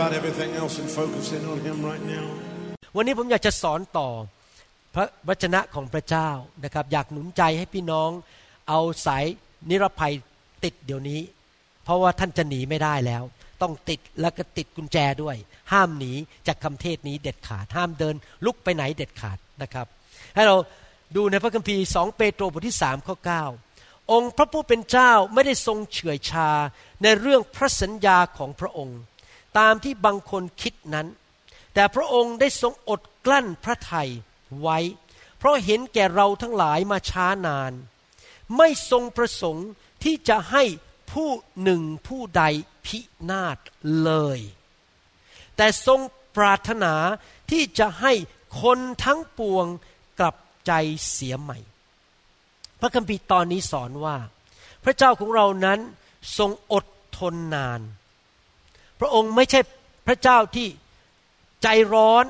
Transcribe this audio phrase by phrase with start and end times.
[0.00, 2.26] about everything else and focus in on Him right now.
[2.96, 4.08] วันนี้ผมอยากจะสอนต่อ
[4.94, 6.28] พระวจนะของพระเจ้า
[6.64, 8.10] นะครับ อยากหนุนใจให้พี่น้อง
[8.68, 9.24] เอาสาย
[9.70, 10.14] นิรภัย
[10.64, 11.20] ติดเดี๋ยวนี้
[11.84, 13.22] เพราะว่าท่านจะหนีไม่ได้แล้ว
[13.62, 15.36] ต้องติดแล้วก็ติดกุญแจด้วย
[15.72, 16.12] ห้ามหนี
[16.46, 19.86] จากคำเทศนี้เด็ดขาด ห้ามเดินลุกไปไหนเด็ดขาดนะครับ
[20.34, 20.56] ให้เรา
[21.16, 23.16] ดูในพระคัมภีร์ 2 เปโตรบทที่3ข้อ
[23.64, 26.50] 9องค์พระผู้เป็นเจ้าไม่ได้ทรงเฉื่อยชา
[27.02, 28.98] ในเรื่องพระสัญญาของพระองค์
[29.58, 31.06] ตามที่บางคนคิดนั้น
[31.74, 34.10] แต่พระองค์ได้ทรงอดกลั้นพระทัย
[34.60, 34.78] ไว้
[35.38, 37.72] เพราะเห็นแก่เราทั้งหลายมาช้านาน
[38.56, 39.68] ไม่ทรงประสงค์
[40.04, 40.64] ที่จะให้
[41.12, 41.30] ผู้
[41.62, 42.42] หนึ่งผู้ใด
[42.86, 42.98] พิ
[43.30, 43.58] นาศ
[44.02, 44.40] เลย
[45.56, 46.00] แต่ทรง
[46.36, 46.94] ปรารถนา
[47.50, 48.12] ที่จะให้
[48.62, 49.66] คนทั้งปวง
[50.18, 50.72] กลับใจ
[51.10, 51.58] เสียใหม่
[52.80, 54.16] พระคัมภีร์ตอนนี้สอนว่า
[54.84, 55.78] พระเจ้าของเรานั้น
[56.38, 56.84] ทรงอด
[57.18, 57.80] ทนนาน
[59.00, 59.60] พระองค์ไม่ใช่
[60.06, 60.66] พระเจ้าที่
[61.62, 62.24] ใจร้อน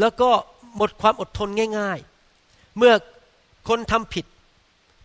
[0.00, 0.30] แล้วก็
[0.76, 1.48] หมดความอดทน
[1.78, 1.98] ง่าย
[2.38, 2.92] ๆ เมื่อ
[3.68, 4.26] คนทำผิด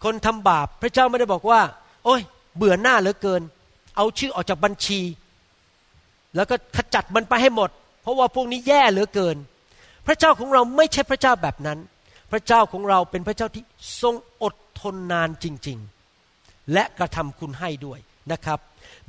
[0.04, 1.62] คนทำบาป พระเจ้าไม่ได้บอกว่า
[2.06, 2.22] โอ้ย
[2.56, 3.42] เบื่อหน้าเหลือเกิน
[3.96, 5.02] เอาชื่อออกจากบัญชี
[6.36, 7.70] แล้วก็ขจัดมันไปให้หมด
[8.02, 9.38] เพราะว่าพวกนี้แย่เหลือเกิน
[10.08, 11.80] พระเจ้าของเราไม่ใช่พระเจ้าแบบนั้น
[12.32, 13.64] พระเจ้าของเราเป็นพระเจ้าที่
[14.02, 15.78] ทรงอดทนนานจริง
[16.26, 18.00] ๆ และกระทำคุณให้ด้วย
[18.32, 18.60] นะครับ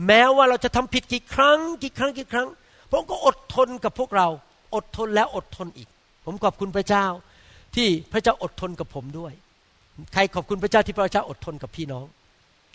[0.06, 2.48] แม้ว่าเราจะทำผิดกี่ครั้ง กี่ครั้งกี่ครั้ง
[2.88, 4.28] พระองค์ก็อดทนกับพวกเรา
[4.74, 5.88] อดทนแล้วอดทนอีก
[6.26, 7.06] ผมขอบคุณพระเจ้า
[7.76, 9.32] ที่พระเจ้าอดทนกับผมด้วย
[10.12, 12.06] ใครขอบคุณพระเจ้าที่พระเจ้าอดทนกับพี่น้อง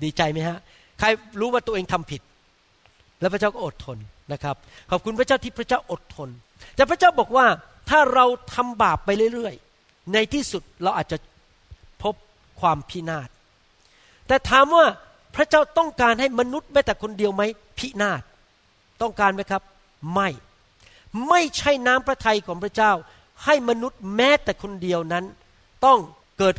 [0.03, 0.58] ดีใจไหมฮะ
[1.00, 1.08] ใคร
[1.40, 2.22] รู้ว่าตัวเองทำผิด
[3.22, 3.97] แล้วพระเจ้าก็อดทน
[4.34, 4.56] นะครับ
[4.92, 6.30] ขอบคุณพระเจ้าที่พระเจ้าอดทน
[6.76, 7.46] แต่พระเจ้าบอกว่า
[7.90, 11.18] ถ้าเราทำบาปไปเรื่อยๆ ในที่สุดเราอาจจะ
[12.03, 12.16] พบ
[12.62, 13.30] ความพินาศ
[14.28, 14.86] แต่ถามว่า
[15.36, 17.44] พระเจ้าต้องการให้มนุษย์แม้แต่คนเดียวไหม
[17.78, 18.22] พินาศ
[19.02, 19.62] ต้องการไหมครับ
[20.14, 20.30] ไม่
[21.30, 22.92] ไม่ใช่น้ำพระทัยของพระเจ้า
[23.46, 25.26] ให้มนุษย์แม้แต่คนเดียวนั้น
[25.86, 26.00] ต้อง
[26.38, 26.56] เกิด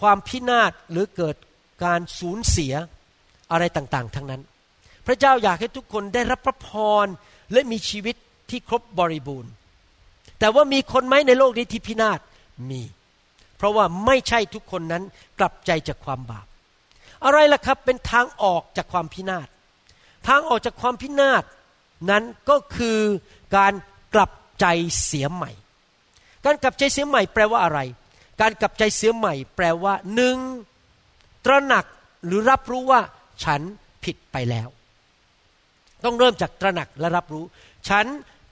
[0.00, 1.36] ความพินาศหรือเกิด
[1.84, 2.74] การสูญเสีย
[3.52, 4.42] อะไรต่างๆ ทั้งนั้น
[5.06, 6.68] พระเจ้าอยากให้ทุกคนได้รับพระพ
[7.04, 7.06] ร
[7.52, 8.16] และมีชีวิต
[8.50, 9.52] ที่ครบบริบูรณ์
[10.38, 12.20] แต่ว่ามีคนไหมในโลกนี้ที่พินาศ
[12.70, 12.82] มี
[13.56, 15.02] เพราะว่าไม่ใช่ทุกคนนั้น
[15.38, 16.46] กลับใจจากความบาป
[17.24, 19.48] อะไรล่ะครับเป็นทางออกจากความพินาศ
[20.28, 21.44] ทางออกจากความพินาศ
[22.10, 23.00] นั้นก็คือ
[23.56, 23.72] การ
[24.14, 24.66] กลับใจ
[25.04, 25.50] เสียใหม่
[26.44, 27.80] การกลับใจเสียใหม่แปลว่าอะไร
[28.40, 30.36] การกลับใจเสียใหม่ แปลว่าหนึ่ง
[31.44, 31.84] ตระหนัก
[32.26, 33.00] หรือรับรู้ว่า
[33.44, 33.60] ฉัน
[34.04, 34.68] ผิดไปแล้ว
[36.04, 37.44] ต้องเริ่มจากตระหนักและรับรู้
[37.88, 38.06] ฉัน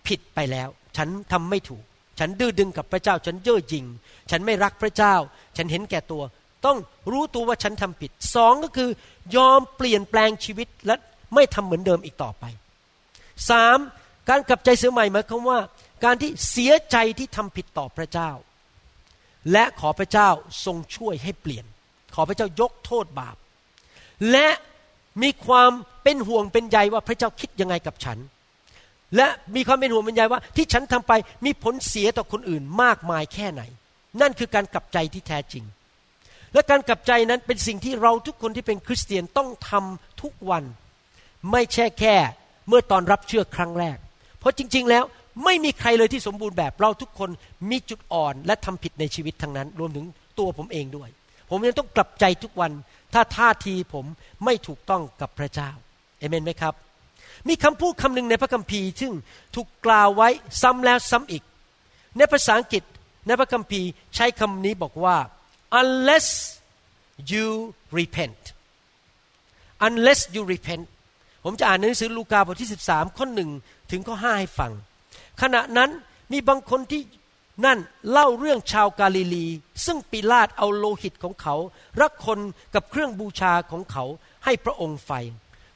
[0.06, 1.84] ผิดไปแล้ว ฉันทำไม่ถูก
[2.18, 3.86] ฉันดื้อดึงกับพระเจ้า ฉันเย่อหยิ่ง
[4.30, 5.14] ฉันไม่รักพระเจ้า
[5.56, 6.22] ฉันเห็นแก่ตัว
[6.66, 6.78] ต้อง
[7.12, 8.90] รู้ตัวว่าฉันทำผิดสองก็คือ
[9.36, 10.94] ยอมเปลี่ยนแปลงชีวิตและ
[11.34, 12.44] ไม่ทำเหมือนเดิมอีกต่อไป
[13.50, 13.78] สาม
[14.28, 15.58] การกลับใจเสียใหม่หมายความว่า
[16.04, 18.30] การที่เสียใจที่ทำผิดต่อพระเจ้า
[19.52, 20.28] และขอพระเจ้า
[20.64, 21.64] ทรงช่วยให้เปลี่ยน
[22.14, 23.36] ขอพระเจ้ายกโทษบาป
[24.32, 24.48] และ
[25.22, 25.70] มีความ
[26.02, 28.18] เป็นห่วงเป็นใยว่าพระเจ้าคิดยังไงกับฉัน
[29.16, 31.12] และมีความเป็นห่วงเป็นใยว่า ที่ฉันทำไป
[31.44, 33.62] มีผลเสียต่อคนอื่นมากมายแค่ไหน
[34.20, 35.64] นั่นคือการกลับใจที่แท้จริง
[36.54, 40.64] และการกลับใจนั้นเป็นสิ่งที่เราทุกคนที่เป็นคริสเตียนต้องทำทุกวัน
[41.52, 42.16] ไม่ใช่แค่
[42.68, 43.96] เมื่อตอนรับเชื่อครั้งแรก
[44.38, 45.04] เพราะจริง ๆ แล้ว
[45.44, 47.30] ไม่มีใครเลยที่สมบูรณ์แบบเราทุกคน
[47.70, 50.06] มีจุดอ่อนและทำผิดในชีวิตทั้งนั้น รวมถึง
[50.38, 51.08] ตัวผมเองด้วย
[51.50, 52.72] ผมยังต้องกลับใจทุกวัน
[53.14, 54.04] ถ้าท่าทีผม
[54.44, 55.70] ไม่ถูกต้องกับพระเจ้า
[56.18, 56.74] เอเมนไหมครับ
[57.48, 59.12] มีคำพูดคำหนึ่งในพระคัมภีร์ซึ่ง
[59.54, 60.28] ถูกกล่าวไว้
[60.62, 61.42] ซ้ำแล้วซ้ำอีก
[62.16, 62.82] ในภาษาอังกฤษ
[63.26, 65.16] ในพระคัมภีร์ใช้คำนี้บอกว่า
[65.80, 66.28] unless
[67.32, 68.40] you repent
[69.88, 70.84] unless you repent
[71.44, 73.50] ผมจะอ่านหนังสือลูกาบทที่ 13 ข้อหนึ่ง
[73.90, 74.72] ถึงข้อ5ให้ฟัง
[75.42, 75.90] ขณะนั้น
[76.32, 77.02] มีบางคนที่
[77.66, 77.78] นั่น
[78.10, 79.46] เล่าเรื่องชาวกาลิลี
[79.86, 81.56] ซึ่งปิลาตเอาโลหิตของเขา
[82.00, 82.38] รักคน
[82.74, 84.04] กับเครื่องบูชาของเขา
[84.44, 85.10] ให้พระองค์ไฟ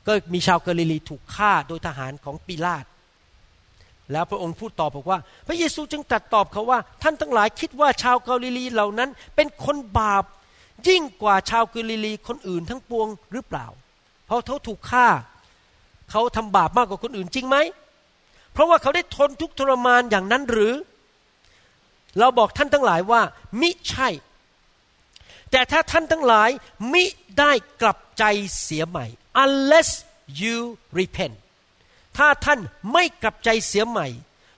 [0.07, 2.85] ก็มีชาวกาลิลีถูกฆ่าโดยทหารของปิลาต
[4.13, 10.25] แล้วพระองค์พูดตอบบอกว่า พระเยซูจึงตรัสตอบเขาว่า ท่านทั้งหลายคิดว่าชาวกาลิลีเหล่านั้น เป็นคนบาป
[10.89, 13.67] ยิ่งกว่าชาวกาลิลีคนอื่นทั้งปวงหรือเปล่า
[14.27, 15.09] เพราะเขาถูกฆ่า
[16.11, 17.57] เขาทำบาปมากกว่าคนอื่นจริงไหม
[18.53, 20.75] เพราะว่าเขาได้ทนทุกทรมานอย่างนั้นหรือ
[22.19, 23.23] เราบอกท่านทั้งหลายว่า
[23.61, 24.09] มิใช่
[25.51, 26.51] แต่ถ้าท่านทั้งหลาย
[26.93, 27.05] มิ
[27.39, 27.53] ได้
[27.83, 28.25] กลับใจ
[28.63, 29.07] เสียใหม่
[29.45, 29.91] unless
[30.41, 30.57] you
[30.99, 31.37] repent
[32.17, 32.61] ถ้าท่าน
[32.93, 34.07] ไม่กลับใจเสียใหม่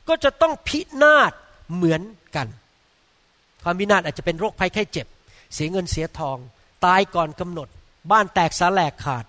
[0.08, 1.32] ก็จะต้องพินาศ
[1.74, 2.02] เหมือน
[2.36, 2.48] กัน
[3.62, 5.06] ความพินาศอาจจะเป็นโรคภัยไข้เจ็บ
[5.54, 6.38] เสียเงินเสียทอง
[6.86, 7.68] ตายก่อนกำหนด
[8.10, 9.24] บ้านแตกสาแหลกขาด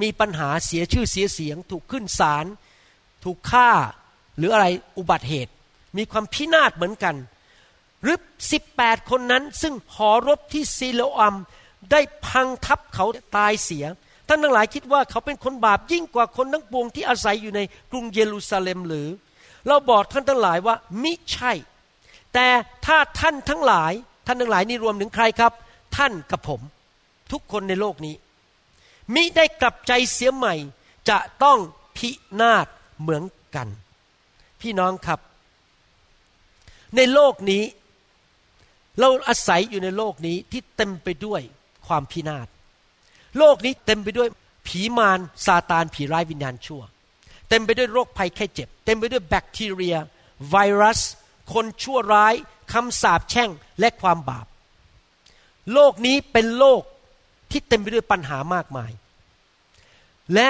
[0.00, 2.46] มีปัญหาเสียชื่อเสียเสียง ถูกขึ้นศาล
[3.24, 3.70] ถูกฆ่า
[4.36, 4.66] หรืออะไร
[4.98, 5.52] อุบัติเหตุ
[5.96, 7.16] มีความพินาศเหมือนกัน
[8.02, 8.16] หรือ
[8.52, 11.34] สิบแปดคนนั้นซึ่งหอรบที่ซีโลอัม
[11.90, 13.06] ได้พังทับเขา
[13.36, 13.84] ตายเสีย
[14.28, 17.60] ท่านทั้งหลายคิดว่าเขาเป็นคนบาปยิ่งกว่าคนทั้งปวงที่อาศัยอยู่ใน
[17.90, 19.08] กรุงเยรูซาเล็มหรือ
[19.68, 21.52] เราบอกท่านทั้งหลายว่ามิใช่
[22.34, 22.46] แต่
[22.86, 23.92] ถ้าท่านทั้งหลาย
[24.26, 25.52] ท่านทั้งหลายนี่รวมถึงใครครับ
[25.96, 26.60] ท่านกับผม
[27.32, 28.14] ทุกคนในโลกนี้
[29.14, 30.54] มิได้กลับใจเสียใหม่
[31.08, 31.58] จะต้อง
[31.96, 32.10] พิ
[32.40, 32.66] นาศ
[33.00, 33.24] เหมือน
[33.54, 33.68] กัน
[34.60, 35.20] พี่น้องครับ
[36.96, 37.62] ในโลกนี้
[39.00, 41.40] เราอาศัยอยู่ในโลกนี้ที่เต็มไปด้วย
[41.86, 42.48] ความพินาศ
[43.38, 44.28] โลกนี้เต็มไปด้วย
[44.66, 46.82] ผีมารซาตานผีร้ายวิญญาณชั่ว
[47.48, 49.96] เต็มไปด้วยโรคภัยแค่เจ็บ เต็มไปด้วยแบคทีเรีย
[50.50, 51.00] ไวรัส
[51.52, 52.34] คนชั่วร้าย
[52.72, 53.50] คำสาปแช่ง
[53.80, 54.46] และความบาป
[55.72, 56.82] โลกนี้เป็นโลก
[57.50, 58.90] ที่เต็มไปด้วยปัญหามากมาย
[60.34, 60.48] และ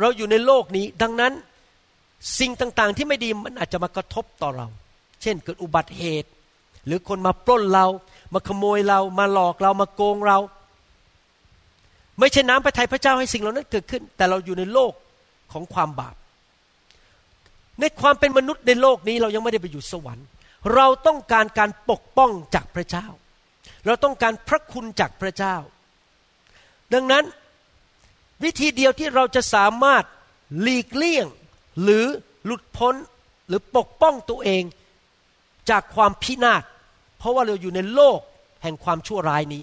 [0.00, 1.32] เราอยู่ในโลกนี้ดังนั้น
[2.38, 4.66] สิ่งต่างๆ ที่ไม่ดีมันอาจจะมากระทบต่อเรา
[5.22, 6.28] เช่นเกิดอุบัติเหตุ
[6.86, 7.86] หรือคนมาปล้นเรา
[8.32, 10.38] มาขโมยเรา มาหลอกเรา มาโกงเรา
[12.20, 14.92] ไม่ใช่น้ำพระทัยพระเจ้าให้สิ่งเหล่านั้นเกิดขึ้น แต่เราอยู่ในโลก
[15.52, 16.16] ของความบาป
[17.80, 20.26] ในความเป็นมนุษย์ในโลกนี้เรายังไม่ได้ไปอยู่สวรรค์
[20.74, 23.06] เราต้องการการปกป้องจากพระเจ้า
[23.86, 25.56] เราต้องการพระคุณจากพระเจ้า
[26.94, 27.24] ดังนั้น
[28.44, 30.04] วิธีเดียวที่เราจะสามารถ
[30.60, 31.26] หลีกเลี่ยง
[31.82, 32.04] หรือ
[32.44, 32.94] หลุดพ้น
[33.48, 34.62] หรือปกป้องตัวเอง
[35.70, 36.62] จากความพินาศ
[37.18, 38.18] เพราะว่าเราอยู่ในโลก
[38.62, 39.62] แห่งความชั่วร้ายนี้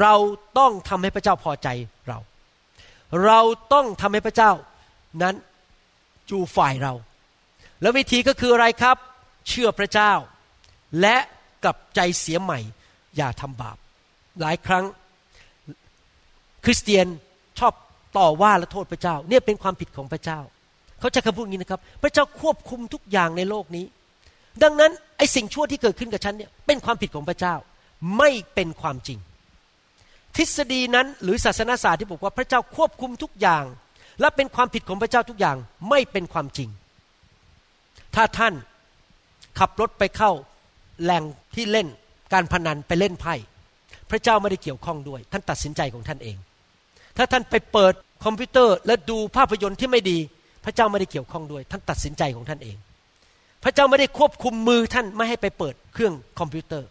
[0.00, 0.14] เรา
[0.58, 1.68] ต้องทำให้พระเจ้าพอใจ
[2.08, 2.18] เรา
[3.24, 3.40] เรา
[3.72, 4.50] ต้องทำให้พระเจ้า
[5.22, 5.34] นั้น
[6.30, 6.94] จูฝ่ายเรา
[7.82, 8.96] แล้ววิธีก็คืออะไรครับ
[9.48, 10.12] เชื่อพระเจ้า
[11.00, 11.16] และ
[11.64, 12.58] กลับใจเสียใหม่
[13.16, 13.76] อย่าทำบาป
[14.40, 14.84] หลายครั้ง
[16.64, 17.06] คริสเตียน
[17.58, 17.74] ชอบ
[18.18, 20.40] ต่อว่าและโทษพระเจ้า เนี่ยเป็นความผิดของพระเจ้า
[21.00, 23.84] เขาจะคำพูดงี้นะครับ พระเจ้าควบคุมทุกอย่างในโลกนี้
[24.62, 27.54] ดังนั้นไอ้สิ่งชั่วที่เกิดขึ้นกับฉันเนี่ยเป็นความผิดของพระเจ้า
[28.18, 29.18] ไม่เป็นความจริง
[30.36, 33.64] ทฤษฎีนั้นหรือศาสนาศาสตร์ที่บอกว่าพระเจ้าควบคุมทุกอย่าง
[34.20, 35.56] และเป็นความผิดของพระเจ้าทุกอย่าง
[35.90, 36.68] ไม่เป็นความจริง
[38.14, 38.54] ถ้าท่าน
[39.58, 40.30] ขับรถไปเข้า
[41.02, 41.24] แหล่ง
[41.54, 41.88] ที่เล่น
[42.32, 43.34] การพนันไปเล่นไพ่
[44.10, 46.36] พระเจ้าไม่ได้เกี่ยวข้องด้วย ท่านตัดสินใจของท่านเอง
[47.16, 47.94] ถ้าท่านไปเปิด
[48.24, 50.18] คอมพิวเตอร์และดูภาพยนตร์ที่ไม่ดี
[50.64, 52.76] พระเจ้าไม่ได้เกี่ยวข้องด้วย ท่านตัดสินใจของท่านเอง
[53.64, 56.88] พระเจ้าไม่ได้ควบคุมมือท่านไม่ให้ไปเปิดเครื่องคอมพิวเตอร์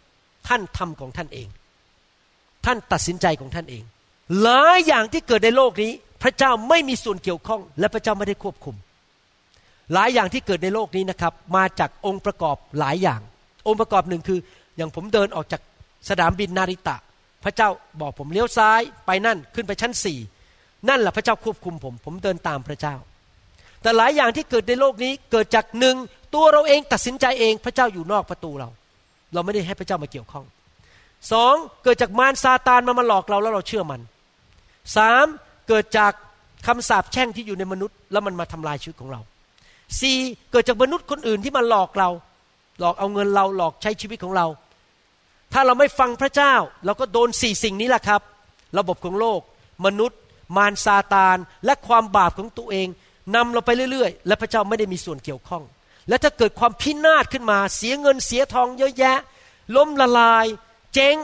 [0.48, 1.48] ท่านทำของท่านเอง
[2.66, 3.84] ท่านตัดสินใจของท่านเอง
[4.42, 5.92] หลายอย่างที่เกิดในโลกนี้
[6.22, 8.76] พระเจ้าไม่มีส่วนเกี่ยวข้อง และพระเจ้าไม่ได้ควบคุม
[9.92, 13.20] หลายอย่างที่เกิดในโลกนี้นะครับ มาจากองค์ประกอบหลายอย่าง
[13.66, 14.38] องค์ประกอบหนึ่งคือ
[14.76, 15.60] อย่างผมเดินออกจาก
[16.08, 16.96] สนามบินนาริตะ
[17.44, 17.68] พระเจ้า
[18.00, 20.18] บอกผมเลี้ยวซ้ายไปนั่นขึ้นไปชั้นสี่
[20.88, 22.94] นั่นแหละพระเจ้าควบคุมผม ผมเดินตามพระเจ้า
[23.82, 25.96] แต่หลายอย่างที่เกิดในโลกนี้เกิดจากหนึ่ง
[26.34, 28.68] ตัวเราเองตัดสินใจเองพระเจ้าอยู่นอกประตูเรา
[29.32, 30.44] เราไม่ได้ให้พระเจ้ามาเกี่ยวข้อง
[31.32, 31.54] สอง
[31.84, 34.00] เกิดจากมารซาตานมามาหลอกเราแล้วเราเชื่อมัน
[34.96, 35.26] สาม
[35.68, 36.12] เกิดจาก
[36.66, 39.20] คำสาปแช่งที่อยู่ในมนุษย์ แล้วมันมาทำลายชีวิตของเรา
[40.00, 40.18] สี่
[40.50, 42.08] เกิดจากมนุษย์คนอื่นที่มาหลอกเรา
[42.80, 44.46] หลอกเอาเงินเราหลอกใช้ชีวิตของเรา
[45.52, 46.54] ถ้าเราไม่ฟังพระเจ้า
[46.84, 48.20] เราก็โดนสี่สิ่งนี้แหละครับ
[48.78, 49.40] ระบบของโลก
[49.86, 50.18] มนุษย์
[50.56, 52.88] มารซาตาน และความบาปของตัวเอง
[53.34, 55.62] นำเราไปเรื่อยๆ และพระเจ้าไม่ได้มีส่วนเกี่ยวข้อง
[56.08, 59.18] และถ้าเกิดความพินาศขึ้นมา เสียเงินเสียทองเยอะแยะ
[59.76, 60.46] ล้มละลาย
[60.96, 61.16] เจ๊ง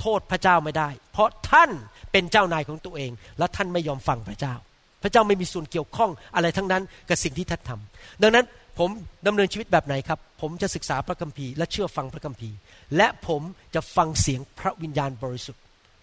[0.00, 1.70] โทษพระเจ้าไม่ได้ เพราะท่าน
[2.12, 4.54] เป็นเจ้านายของตัวเอง และท่านไม่ยอมฟังพระเจ้า
[5.02, 8.44] พระเจ้าไม่มีส่วนเกี่ยวข้องอะไรทั้งนั้นกับสิ่งที่ท่านทำดังนั้น
[8.78, 8.90] ผม
[9.26, 12.56] ดำเนินชีวิตแบบไหนครับ ผมจะศึกษาพระคัมภีร์และเชื่อฟังพระคัมภีร์
[12.96, 13.42] และผม
[13.74, 15.62] จะฟังเสียงพระวิญญาณบริสุทธิ์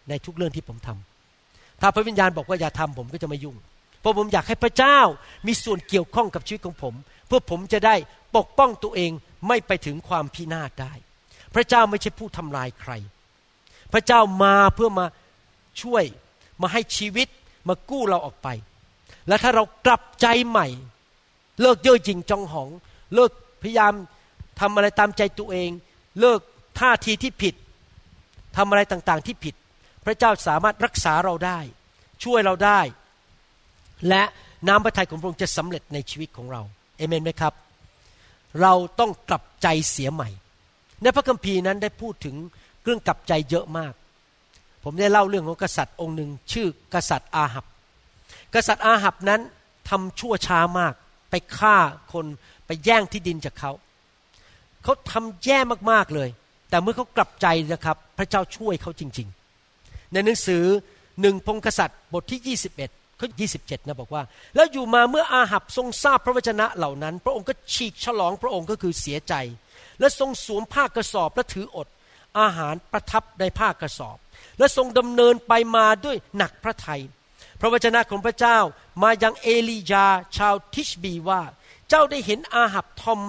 [0.10, 3.56] ในทุกเรื่องที่ผมทำถ้าพระวิญญาณบอกว่าอย่าทำผมก็จะไม่ยุ่ง
[4.02, 5.00] เพราะผมอยากให้พระเจ้า
[5.48, 6.94] มีส่วนเกี่ยวข้องกับชีวิตของผม
[7.28, 7.96] เพื่อผมจะได้
[8.38, 9.12] ปกป้องตัวเอง
[9.48, 10.94] ไม่ไปถึงความพินาศได้
[11.56, 12.92] พระเจ้าไม่ใช่ผู้ทำลายใคร
[13.94, 15.06] พระเจ้ามาเพื่อมา
[15.82, 16.04] ช่วย
[16.62, 17.28] มาให้ชีวิต
[17.68, 18.48] มากู้เราออกไป
[19.28, 20.68] และถ้าเรากลับใจใหม่
[21.62, 22.70] เลิกเย่อหยิ่งจองหอง
[23.16, 23.94] เลิกพยายาม
[24.60, 25.70] ทำอะไรตามใจตัวเอง
[26.20, 26.40] เลิก
[26.80, 27.56] ท่าทีที่ผิด
[28.58, 29.56] ทำอะไรต่างๆที่ผิด
[30.06, 31.60] พระเจ้าสามารถรักษาเราได้
[32.24, 32.80] ช่วยเราได้
[34.10, 34.24] และ
[34.68, 36.62] น้ำพระทัยของพระองค์จะสำเร็จในชีวิตของเรา
[36.98, 37.54] เอเมนไหมครับ
[38.62, 40.30] เราต้องกลับใจเสียใหม่
[41.02, 42.36] ในพระคัมภีร์นั้นได้พูดถึง
[42.84, 43.94] เรื่องกลับใจเยอะมาก
[44.84, 47.66] ผมได้เล่าเรื่องของกษัตริย์องค์หนึ่งชื่อกษัตริย์อาหับ
[48.56, 49.42] กษัตริย์อาหับนั้น
[49.90, 50.94] ทำชั่วช้ามาก
[51.30, 51.76] ไปฆ่า
[52.14, 52.26] คน
[52.66, 53.72] ไปแย่งที่ดินจากเขา
[54.84, 55.60] เขาทำแย่
[55.92, 56.30] มากๆเลย
[56.70, 59.28] แต่เมื่อเขากลับใจนะครับ พระเจ้าช่วยเขาจริง
[59.72, 60.64] ๆ ในหนังสือ
[61.22, 63.30] หนึ่งพงกษัตริย์บทที่ 21ข้อ
[63.60, 64.24] 27 นะบอกว่า
[64.56, 69.34] แล้วอยู่มาเมื่ออาหับทรงทราบพระวจนะเหล่านั้น พระองค์ก็ฉีกฉลองพระองค์ก็คือเสียใจ
[70.00, 71.88] และทรงสวมผ้ากระสอบและถืออด
[72.40, 74.18] อาหารประทับในผ้ากระสอบ
[74.60, 77.02] และทรงดำเนินไปมาด้วยหนักพระทัย
[77.60, 78.58] พระวจนะของพระเจ้า
[79.04, 81.42] มายังเอลียาชาวทิชบีว่า
[81.90, 83.20] เจ้าได้เห็นอาหับทอม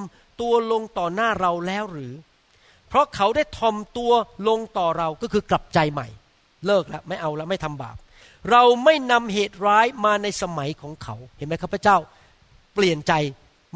[0.41, 2.15] ตัวลงต่อหน้าเราแล้วหรือ
[2.89, 4.13] เพราะเขาได้ทอมตัว
[4.49, 6.09] ลงต่อเราก็คือกลับใจใหม่
[6.67, 7.97] เลิกแล้วไม่เอาแล้วไม่ทำบาป
[8.51, 11.97] เราไม่นำเหตุร้ายมาในสมัยของเขา เห็นไหมครับพระเจ้า
[12.75, 13.13] เปลี่ยนใจ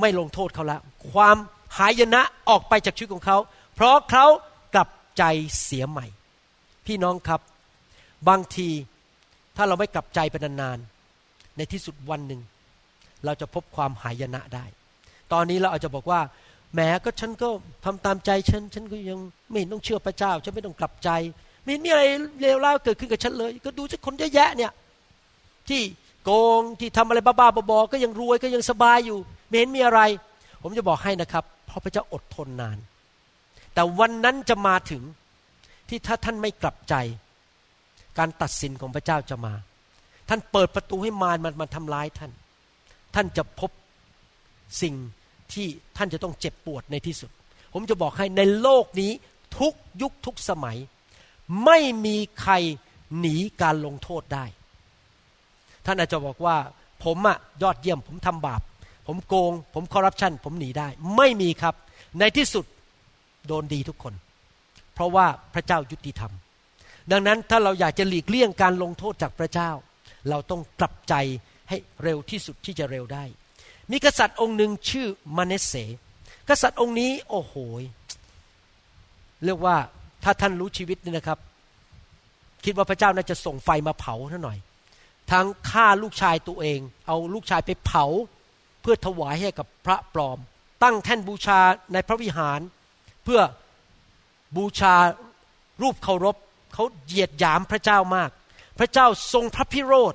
[0.00, 1.36] ไม่ลงโทษเขาแล้วความ
[1.78, 3.38] หายนะออกไปจากชีวิตของเขา
[3.74, 4.26] เพราะเขา
[4.74, 5.22] กลับใจ
[5.62, 6.06] เสียใหม่
[6.86, 7.40] พี่น้องครับ
[8.28, 8.68] บางที
[9.56, 12.40] ถ้าเราไม่กลับใจไปนานๆในที่สุดวันหนึ่ง
[13.24, 14.64] เราจะพบความหายนะได้
[15.32, 16.20] ตอนนี้เราอาจจะบอกว่า
[16.74, 17.48] แหมก็ฉันก็
[17.84, 19.18] ทำตามใจฉัน ฉันก็ยัง
[19.50, 21.10] ไม่ต้องเชื่อพระเจ้า ฉันไม่ต้องกลับใจ
[21.64, 22.02] ไม่มีอะไร
[22.40, 24.72] เลวร้ายเกิดขึ้นกับฉันเลย ก็ดูสักคนเยอะแยะเนี่ย
[25.68, 25.82] ที่
[26.24, 30.00] โกงที่ทำอะไรบ้าๆบอๆก็ยังรวยก็ยังสบายอยู่ไม่เห็นมีอะไร
[30.66, 32.78] ผมจะบอกให้นะครับเพราะพระเจ้าอดทนนาน
[33.74, 35.02] แต่วันนั้นจะมาถึง
[35.88, 36.94] ที่ถ้าท่านไม่กลับใจ
[38.18, 39.54] การตัดสินของพระเจ้าจะมา
[40.28, 42.32] ท่านเปิดประตูให้มารมันมาทำร้ายท่าน
[43.14, 43.70] ท่านจะพบ
[44.82, 44.94] สิ่ง
[45.52, 45.66] ที่
[45.96, 47.30] ท่านจะต้องเจ็บปวดในที่สุด
[47.72, 49.12] ผมจะบอกให้ในโลกนี้
[49.58, 50.78] ทุกยุคทุกสมัย
[51.64, 52.52] ไม่มีใคร
[53.18, 54.44] หนีการลงโทษได้
[55.86, 56.56] ท่านอาจจะบอกว่า
[57.04, 58.60] ผมอะยอดเยี่ยมผมทำบาป
[59.06, 61.74] ผมโกง ผมคอร์รัปชันผมหนีได้ ไม่มีครับ
[62.18, 62.64] ในที่สุด
[63.46, 64.14] โดนดีทุกคน
[64.94, 66.32] เพราะว่าพระเจ้ายุติธรรม
[67.10, 69.70] ดังนั้นถ้าเราอยากจะหลีกเลี่ยงการลงโทษจากพระเจ้า
[70.28, 71.14] เราต้องกลับใจ
[71.68, 73.24] ให้เร็วที่สุดที่จะเร็วได้
[73.92, 75.06] มีกษัตริย์องค์หนึ่งชื่อ
[75.36, 75.74] มาเนเส
[76.48, 77.54] กษัตริย์องค์นี้ โอ้โห
[79.44, 79.76] เรียกว่า
[80.24, 81.38] ถ้าท่านรู้ชีวิตนี่นะครับ
[82.64, 84.58] คิดว่าพระเจ้าน่าจะส่งไฟมาเผาท่านหน่อย
[85.32, 88.04] ทั้งฆ่าลูกชายตัวเอง เอาลูกชายไปเผา
[88.84, 90.38] เพื่อถวายให้กับพระปลอม
[90.82, 91.60] ตั้งแท่นบูชา
[91.92, 92.60] ในพระวิหาร
[93.24, 93.40] เพื่อ
[94.56, 94.94] บูชา
[95.82, 96.36] รูปเคารพ
[96.74, 98.30] เขาเหยียดหยามพระเจ้ามาก
[98.78, 100.14] พระเจ้าทรงพระพิโรธ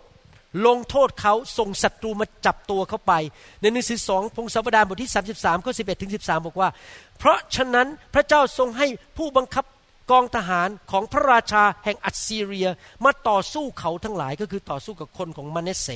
[0.68, 3.14] ลงโทษเขาส่งศัตรูมาจับตัวเขาไป
[3.62, 6.70] ในหนังสือสองพงศาวดารบทที่ 33ข้อ11ถึง13 บอกว่า
[7.18, 9.66] เพราะฉะนั้นพระเจ้าทรงให้ผู้บังคับ
[10.12, 12.68] กองทหารของพระราชาแห่งอัสซีเรีย
[13.06, 15.90] มาต่อสู้เขาทั้งหลายก็คือต่อสู้กับคนของมาเนเส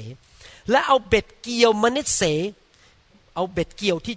[0.71, 2.21] และเอาเบ็ดเกี่ยวมาเนเส
[3.35, 4.15] เอาเบ็ดเกี่ยวที่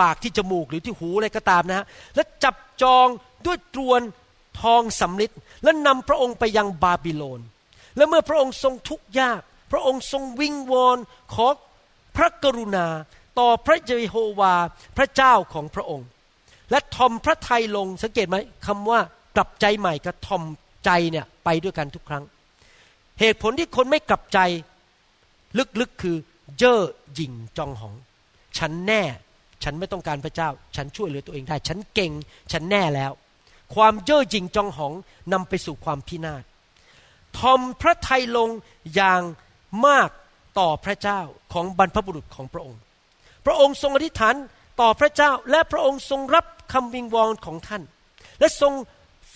[0.00, 3.06] ปากที่จมูกหรือที่หูอะไรก็ตามนะฮะและจับจอง
[3.46, 4.00] ด้วยตรวน
[4.60, 5.30] ทองสำลิด
[5.64, 7.40] และนำพระองค์ไปยังบาบิโลน
[7.96, 9.40] และเมื่อพระองค์ทรงทุกข์ยาก
[9.72, 10.98] พระองค์ทรงวิงวอน
[11.34, 11.46] ขอ
[12.16, 12.86] พระกรุณา
[13.38, 14.54] ต่อพระเยโฮวา
[14.96, 16.06] พระเจ้าของพระองค์
[16.70, 19.00] และทอมพระทัยลงสังเกตไหมคำว่า
[19.36, 20.42] กลับใจใหม่กับทอม
[20.84, 22.24] ใจเนี่ยไปด้วยกันทุกครั้ง
[23.20, 24.38] เหตุผลที่คนไม่กลับใจ
[25.80, 26.16] ลึกๆคือ
[26.58, 26.80] เย่อ
[27.14, 27.94] หยิ่งจองหอง
[28.58, 29.02] ฉันแน่
[29.62, 32.12] ฉันไม่ต้องการพระเจ้า ฉันช่วยเหลือตัวเองได้ ฉันเก่ง
[32.52, 33.12] ฉันแน่แล้ว
[33.74, 34.92] ความเย่อหยิ่งจองหอง
[35.32, 36.42] นำไปสู่ความพินาศ
[37.38, 38.48] ทอมพระทัยลง
[38.94, 39.22] อย่าง
[39.86, 40.10] มาก
[40.58, 41.20] ต่อพระเจ้า
[41.52, 42.80] ของบรรพบุรุษของพระองค์
[43.46, 44.34] พระองค์ทรงอธิษฐาน
[44.80, 47.82] ต่อพระเจ้าและพระองค์ทรงรับคำวิงวอนของท่าน
[48.40, 48.72] และทรง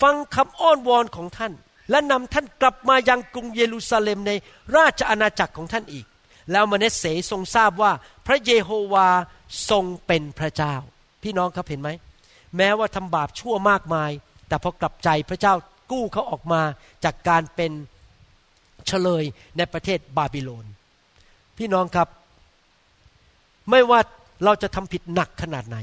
[0.02, 1.52] ฟังคำอ้อนวอนของท่าน
[1.90, 4.32] และนำท่านกลับมายังกรุงเยรูซาเล็มใน
[4.76, 6.06] ราชอาณาจักรของท่านอีก
[6.52, 7.92] แล้วมเนสเสทรงทราบว่า
[8.26, 9.08] พระเยโฮวา
[9.70, 10.74] ทรงเป็นพระเจ้า
[11.22, 11.90] พี่น้องครับเห็นไหม
[12.56, 14.10] แม้ว่าทำบาปชั่วมากมาย
[14.48, 15.54] แต่พอกลับใจพระเจ้า
[15.90, 16.62] กู้เขาออกมา
[17.04, 17.72] จากการเป็น
[18.86, 19.24] เฉลย
[19.56, 20.66] ในประเทศบาบิโลน
[21.58, 22.08] พี่น้องครับ
[23.70, 24.00] ไม่ว่า
[24.44, 25.76] เราจะทำผิดหนักขนาดไหน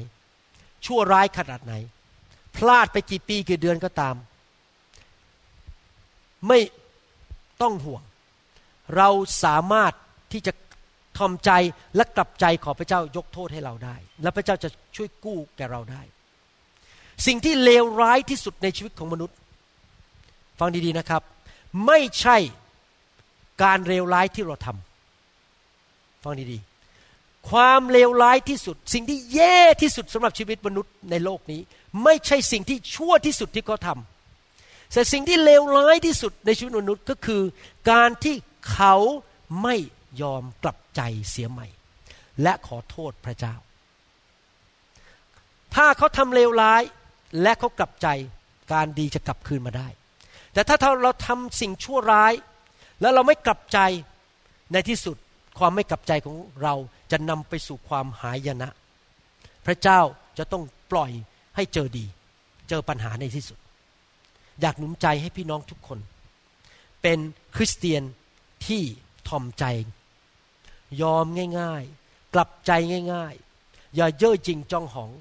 [0.85, 1.73] ชั่วร้ายขนาดไหน
[2.55, 4.15] พลาดไปกี่ปีกี่เดือนก็ตาม
[6.47, 6.59] ไม่
[7.61, 8.03] ต้องห่วง
[8.95, 9.09] เรา
[9.43, 9.93] สามารถ
[10.31, 10.53] ที่จะ
[11.17, 11.51] ทอมใจ
[11.95, 16.01] และกลับใจขอพระเจ้ายกโทษให้เราได้ และพระเจ้าจะช่วยกู้แก่เราได้
[17.25, 19.35] สิ่งที่เลวร้ายที่สุดในชีวิตของมนุษย์
[20.59, 21.21] ฟังดีๆนะครับ
[21.85, 22.37] ไม่ใช่
[23.63, 31.61] การเลวร้ายที่เราทำฟังดีๆ ความเลวร้ายที่สุด สิ่งที่แย่ที่สุดสำหรับชีวิตมนุษย์ในโลกนี้
[32.03, 37.41] ไม่ใช่สิ่งที่ชั่วที่สุดที่เขาทำแต่สิ่งที่เลวร้ายที่สุดในชีวิตมนุษย์ก็คือ
[37.91, 38.35] การที่
[38.73, 38.95] เขา
[39.63, 39.75] ไม่
[40.21, 41.67] ยอมกลับใจเสียใหม่
[42.41, 43.55] และขอโทษพระเจ้า
[45.75, 46.83] ถ้าเขาทำเลวร้าย
[47.41, 48.07] และเขากลับใจ
[48.73, 49.87] การดีจะกลับคืนมาได้
[50.53, 52.33] แต่ถ้าเราทำสิ่งชั่วร้าย
[53.01, 53.79] แล้วเราไม่กลับใจ
[54.73, 55.17] ในที่สุด
[55.59, 56.75] ความไม่กลับใจของเรา
[57.11, 58.69] จะนำไปสู่ความหายนะ
[59.65, 59.99] พระเจ้า
[60.37, 61.11] จะต้องปล่อย
[61.55, 62.05] ให้เจอดี
[62.69, 63.57] เจอปัญหาในที่สุด
[64.61, 65.99] อยากหนุนใจให้พี่น้องทุกคน
[67.01, 67.19] เป็น
[67.55, 68.03] คริสเตียน
[68.67, 68.81] ที่
[69.27, 69.65] ทอมใจ
[71.01, 71.25] ยอม
[71.59, 72.71] ง่ายๆ กลับใจ
[73.13, 75.11] ง่ายๆ อย่าเย่อจริงจองหอง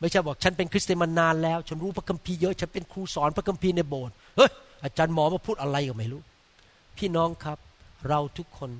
[0.00, 4.50] ไม่ใช่บอกฉันเป็นคริสเตียนมานานแล้ว ฉันรู้พระคัมภีร์เยอะ ฉันเป็นครูสอนพระคัมภีร์ในโบสถ์ เฮ้ย
[4.84, 6.22] อาจารย์หมอมาพูดอะไรก็ไม่รู้
[6.98, 7.58] พี่น้องครับ
[8.08, 8.70] เราทุกคน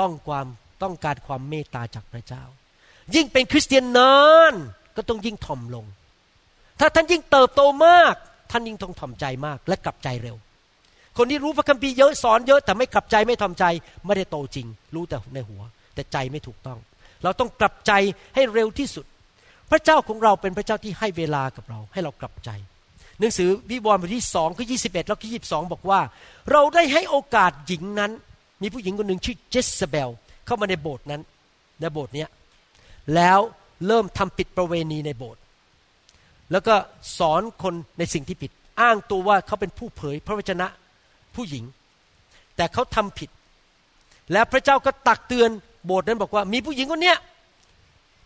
[0.00, 0.46] ต้องความ
[0.82, 2.42] ต้องการความเมตตาจากพระเจ้า
[3.14, 4.14] ยิ่งเป็นคริสเตียนนา
[4.52, 4.54] น
[4.96, 5.84] ก็ต้องยิ่งถ่อมลง
[6.80, 8.14] ถ้าท่านยิ่งเติบโตมาก
[8.50, 10.36] ท่านยิ่งต้องถ่อมใจมากและกลับใจเร็ว
[11.18, 13.64] คนที่รู้พระคัมภีร์เยอะสอนเยอะแต่ไม่กลับใจไม่ถ่อมใจ
[14.06, 15.62] ไม่ได้โตจริง รู้แต่ในหัว
[15.94, 16.78] แต่ใจไม่ถูกต้อง
[17.24, 17.92] เราต้องกลับใจ
[18.34, 19.06] ให้เร็วที่สุด
[19.70, 22.50] พระเจ้าของเราเป็นพระเจ้าที่ให้เวลากับเรา ให้เรากลับใจ
[23.18, 26.00] หนังสือวิวรณ์บทที่สองข้อยี่สิบเอ็ดแล้วข้อยีบสองบอกว่า
[26.52, 28.12] เราได้ให้โอกาสหญิงนั้น
[28.62, 30.10] มีผู้หญิงคนหนึ่งชื่อเจสเบล
[30.46, 31.22] เข้ามาในโบสถ์นั้น
[31.80, 32.28] ในโบสถ์เนี้ย
[33.14, 33.38] แล้ว
[33.86, 35.40] เริ่มทำผิดประเวณีในโบสถ์
[36.52, 36.74] แล้วก็
[37.18, 40.66] สอนคนในสิ่งที่ผิด อ้างตัวว่าเขาเป็นผู้เผยพระวจนะ
[41.36, 41.64] ผู้หญิง
[42.56, 43.30] แต่เขาทำผิด
[44.32, 45.50] แล้วพระเจ้าก็ตักเตือน
[45.86, 47.18] โบสถ์นั้นบอกว่า มีผู้หญิงคนเนี้ย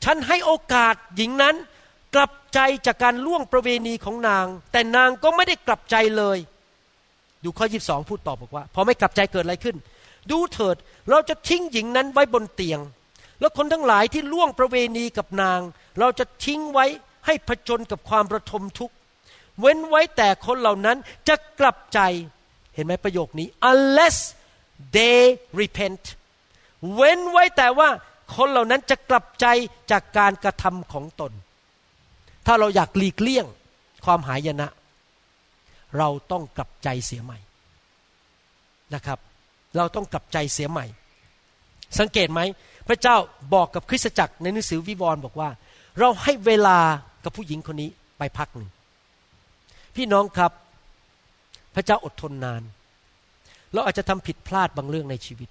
[0.04, 1.54] ฉันให้โอกาสหญิงนั้น
[2.14, 6.38] กลับใจจากการล่วงประเวณีของนาง แต่นางก็ไม่ได้กลับใจเลย
[7.44, 9.76] ดูข้อยีบสองพูดตอบบอกว่า พอไม่กลับใจเกิดอะไรขึ้น
[10.30, 10.76] ดูเถิด
[11.10, 12.80] เราจะทิ้งหญิงนั้นไว้บนเตียง
[13.40, 15.60] แล้วคนทั้งหลายที่ล่วงประเวณีกับนาง
[15.98, 16.86] เราจะทิ้งไว้
[17.26, 18.94] ให้ผจญกับความประทมทุกข์
[19.60, 20.96] เว้นไว้แต่คนเหล่านั้น
[21.28, 22.00] จะกลับใจ
[22.78, 24.16] เห็นไหมประโยคนี้ unless
[24.96, 25.20] they
[25.60, 26.02] repent
[26.94, 27.88] เว้นไว้แต่ว่า
[28.36, 29.46] คนเหล่านั้นจะกลับใจ
[29.90, 31.32] จากการกระทำของตน
[32.46, 33.46] ถ้าเราอยากหลีกเลี่ยง
[34.04, 34.68] ความหายนะ
[35.98, 37.38] เราต้องกลับใจเสียใหม่
[38.94, 39.18] นะครับ
[39.76, 40.86] เราต้องกลับใจเสียใหม่
[41.98, 42.40] สังเกตไหม
[42.88, 43.16] พระเจ้า
[43.54, 45.50] บอกกับคริสตจักรในหนังสือวิวรณ์บอกว่า
[45.98, 46.78] เราให้เวลา
[47.24, 48.70] กับผู้หญิงคนนี้ไปพักหนึ่ง
[49.96, 50.52] พี่น้องครับ
[51.78, 52.62] ระเจ้าอดทนนาน
[53.72, 55.48] เราอาจจะทำผิดพลาดบางเรื่องในชีวิต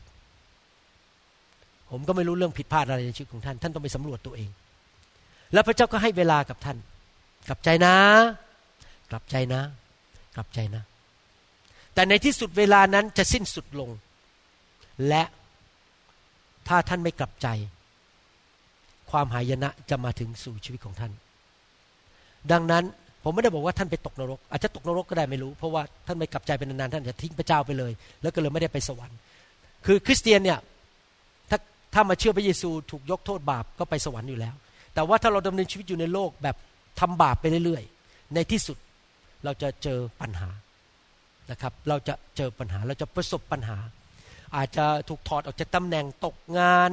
[1.92, 4.50] ผมก็ไม่รู้เรื่องผิดพลาดอะไรในชีวิตของท่าน ท่านต้องไปสำรวจตัวเอง
[5.54, 6.78] แล้วพระเจ้าก็ให้เวลากับท่าน
[7.48, 7.96] กลับใจนะ
[9.12, 9.62] กลับใจนะ
[10.36, 10.84] กลับใจนะ
[11.94, 13.90] แต่ในที่สุดเวลานั้นจะสิ้นสุดลง
[15.08, 15.24] และ
[16.68, 17.48] ถ้าท่านไม่กลับใจ
[19.12, 21.12] ความหายนะจะมาถึงสู่ชีวิตของท่าน
[22.52, 22.84] ดังนั้น
[23.30, 29.18] ผมไม่ได้บอกว่าท่านไปตกนรก อาจจะตกนรกก็ได้ไม่รู้ เพราะว่าท่านไม่กลับใจเป็นนานๆท่านจะทิ้งพระเจ้าไปเลย แล้วก็เลยไม่ได้ไปสวรรค์
[29.86, 30.60] คือคริสเตียนเนี่ย
[31.50, 31.58] ถ้า
[31.94, 34.56] ถ้ามาเชื่อพระเยซูถูกยกโทษบาปก็ไปสวรรค์อยู่แล้ว
[34.94, 36.56] แต่ว่าถ้าเราดำเนินชีวิตอยู่ในโลกแบบ
[37.00, 38.78] ทำบาปไปเรื่อยๆ ในที่สุด
[39.44, 40.50] เราจะเจอปัญหา
[41.52, 43.78] นะครับ เราจะเจอปัญหาเราจะประสบปัญหา
[44.56, 46.92] อาจจะถูกถอดออกจากตำแหน่งตกงาน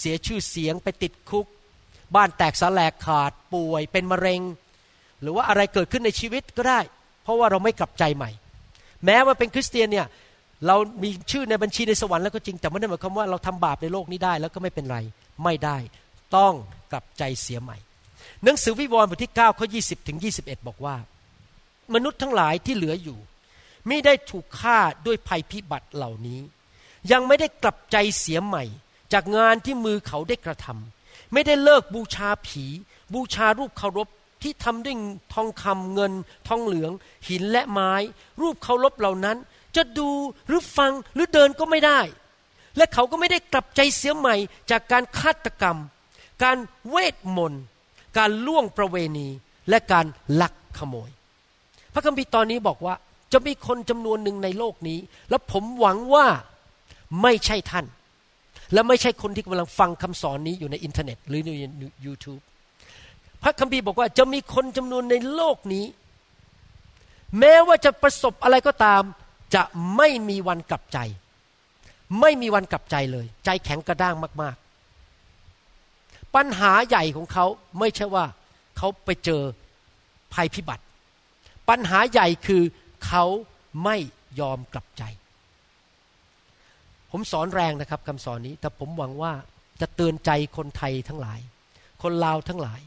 [0.00, 1.46] เสียชื่อเสียงไปติดคุก
[2.14, 4.40] บ้านแตกสแลายขาดป่วยเป็นมะเร็ง
[5.22, 6.80] หรือว่าอะไรเกิดขึ้นในชีวิตก็ได้
[7.22, 8.30] เพราะว่าเราไม่กลับใจใหม่
[9.04, 10.06] แม้ว่าเป็นคริสเตียนเนี่ย
[10.66, 14.98] เรามีชื่อในบัญชีในสวรรค์แล้วก็จริงแต่ไม่ได้หมายความว่าเราทำบาปในโลกนี้ได้แล้วก็ไม่เป็นไร
[15.44, 15.76] ไม่ได้
[16.36, 16.52] ต้อง
[16.92, 17.76] กลับใจเสียใหม่
[18.44, 20.96] หนังสือวิวรณ์บทที่9ข้อ20ถึง21 บอกว่า
[21.94, 23.18] มนุษย์ทั้งหลายที่เหลืออยู่
[23.88, 26.40] ไม่ได้ถูกฆ่าด้วยภัยพิบัติเหล่านี้
[27.12, 28.64] ยังไม่ได้กลับใจเสียใหม่
[29.12, 32.64] จากงานที่มือเขาได้กระทำไม่ได้เลิกบูชาผี
[33.14, 34.08] บูชารูปเคารพ
[34.42, 34.96] ที่ทำด้วย
[35.34, 36.12] ทองคำเงิน
[36.48, 36.92] ทองเหลือง
[37.28, 37.92] หินและไม้
[38.40, 39.36] รูปเคารพเหล่านั้น
[39.76, 40.10] จะดู
[40.46, 42.00] หรือฟังหรือเดินก็ไม่ได้
[42.76, 44.36] และเขาก็ไม่ได้กลับใจเสียใหม่
[44.70, 45.78] จากการฆาตกรรม
[46.42, 46.56] การ
[46.88, 47.62] เวทมนต์
[48.18, 49.28] การล่วงประเวณี
[49.68, 50.06] และการ
[50.40, 51.10] ลักขโมย
[51.92, 52.94] พระคัมภีร์ตอนนี้บอกว่า
[53.32, 54.98] จะมีคนจำนวนหนึ่งในโลกนี้
[55.30, 56.26] และผมหวังว่า
[57.22, 57.86] ไม่ใช่ท่าน
[58.72, 61.50] และไม่ใช่คนที่กำลังฟังคำสอนนี้อยู่ในอินเทอร์เน็ต หรือใน
[62.06, 62.42] YouTube
[63.42, 65.84] พระคัมภีร์บอกว่าจะมีคนจำนวนในโลกนี้
[67.38, 69.02] แม้ว่าจะประสบอะไรก็ตาม
[69.54, 69.62] จะ
[69.96, 70.98] ไม่มีวันกลับใจ
[72.20, 77.46] ไม่มีวันกลับใจเลย ใจแข็งกระด้างมากๆ ปัญหาใหญ่ของเขา
[77.78, 78.24] ไม่ใช่ว่า
[78.78, 79.42] เขาไปเจอ
[80.34, 80.84] ภัยพิบัติ
[81.68, 82.62] ปัญหาใหญ่คือ
[83.06, 83.24] เขา
[83.84, 83.96] ไม่
[84.40, 85.02] ยอมกลับใจ
[87.10, 89.32] ผมสอนแรงนะครับคำสอนนี้ แต่ผมหวังว่า
[89.80, 91.40] จะเตือนใจคนไทยทั้งหลาย
[92.02, 92.80] คนลาวทั้งหลาย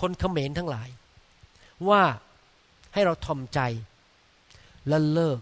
[0.00, 0.88] คนเขมรทั้งหลาย
[1.88, 2.02] ว่า
[2.94, 3.60] ให้เราทอมใจ
[4.88, 5.38] และเลิก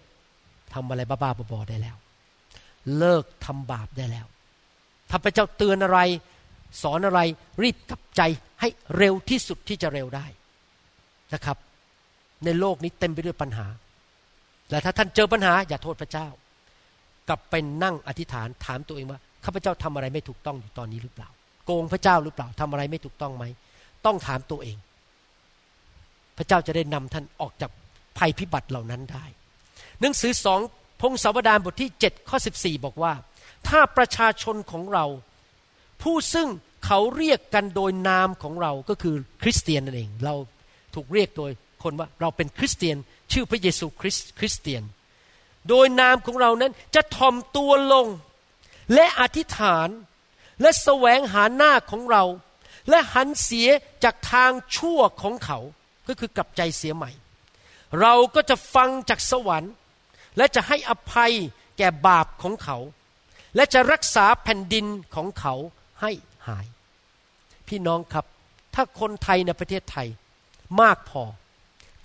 [0.74, 1.96] ทำอะไรบ้าๆบอๆได้แล้ว
[2.98, 4.26] เลิกทำบาปได้แล้ว
[5.10, 6.00] ถ้าพระเจ้าเตือนอะไร
[6.82, 7.20] สอนอะไร
[7.62, 8.22] รีบกลับใจ
[8.60, 10.26] ให้เร็วที่สุดที่จะเร็วได้
[11.34, 11.56] นะครับ
[12.44, 13.66] ในโลกนี้เต็มไปด้วยปัญหา
[14.70, 16.28] และถ้าท่านเจอปัญหาอย่าโทษพระเจ้า
[17.28, 21.28] กลับไปนั่งอธิษฐานถามตัวเองว่าข้าพเจ้าทำอะไรไม่ถูกต้องอยู่ตอนนี้หรือเปล่า
[21.64, 23.44] โกงพระเจ้าหรือเปล่าทำอะไรไม่ถูกต้องไหม
[24.06, 24.76] ต้องถามตัวเอง
[26.36, 27.70] พระเจ้าจะได้นำท่านออกจาก
[28.18, 29.24] ภัยพิบัติเหล่านั้นได้
[30.00, 30.60] หนังสือสอง
[31.00, 33.12] พงศาวดารบทที่7ข้อ14 บอกว่า
[33.68, 35.04] ถ้าประชาชนของเรา
[36.02, 36.48] ผู้ซึ่ง
[36.86, 40.34] เขาเรียกกันโดยนามของเราก็คือคริสเตียนนั่นเอง เรา
[40.94, 41.50] ถูกเรียกโดย
[41.82, 42.96] คนว่าเราเป็นคริสเตียน
[43.32, 44.82] ชื่อพระเยซูคริสคริสเตียน
[45.68, 48.06] โดยนามของเรานั้นจะทอมตัวลง
[48.94, 49.88] และอธิษฐาน
[50.60, 52.22] และแสวงหาหน้าของเรา
[52.88, 53.68] และหันเสีย
[54.04, 55.58] จากทางชั่วของเขา
[56.08, 57.10] ก็คือกลับใจเสียใหม่
[58.00, 59.72] เราก็จะฟังจากสวรรค์
[60.36, 61.32] และจะให้อภัย
[61.78, 62.78] แก่บาปของเขา
[63.56, 65.54] และจะรักษาแผ่นดินของเขา
[66.00, 66.10] ให้
[66.48, 66.66] หาย
[67.68, 68.26] พี่น้องครับ
[68.74, 70.08] ถ้าคนไทยในประเทศไทย
[70.80, 71.22] มากพอ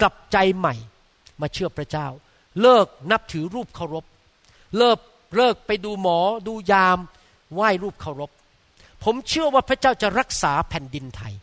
[0.01, 0.75] กลับใจใหม่
[1.41, 2.07] มาเชื่อพระเจ้า
[2.61, 4.05] เลิกนับถือรูปเคารพ
[4.77, 4.99] เลิก
[5.35, 6.97] เลิกไปดูหมอดูยาม
[7.53, 8.31] ไหว้รูปเคารพ
[9.03, 11.33] ผมเชื่อว่าพระเจ้าจะรักษาแผ่นดินไทย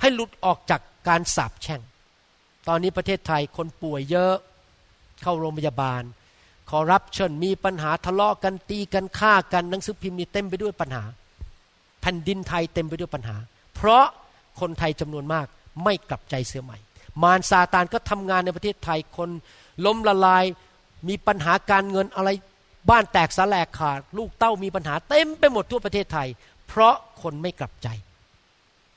[0.00, 1.80] ให้หลุดออกจากการสาปแช่ง
[2.68, 4.34] ตอนนี้ประเทศไทยคนป่วยเยอะ
[5.22, 6.02] เข้าโรงพยาบาล
[6.70, 11.04] ขอรับเชิญมีปัญหาทะเลาะกันตีกันฆ่ากันหนังสือพิมพ์มีเต็มไปด้วยปัญหา
[12.00, 13.36] แผ่นดินไทยเต็มไปด้วยปัญหา
[13.74, 14.04] เพราะ
[14.60, 15.46] คนไทยจำนวนมาก
[15.84, 16.78] ไม่กลับใจเสียใหม่
[17.22, 19.30] มารซาตานก็ทำงานในประเทศไทยคน
[19.84, 20.44] ล้มละลาย
[21.08, 22.30] มีปัญหาการเงินอะไร
[22.90, 26.28] บ้านแตกสาแลกขาด ลูกเต้ามีปัญหาเต็มไปหมดทั่วประเทศไทย
[26.68, 27.88] เพราะคนไม่กลับใจ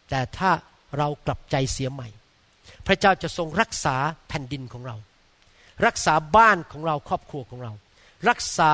[0.10, 0.51] แต่ถ้า
[0.97, 2.08] เรากลับใจเสียใหม่
[2.88, 3.95] พระเจ้าจะทรงรักษา
[4.27, 4.95] แผ่นดินของเรา
[5.86, 7.73] รักษาบ้านของเราครอบครัวของเรา
[8.30, 8.71] รักษา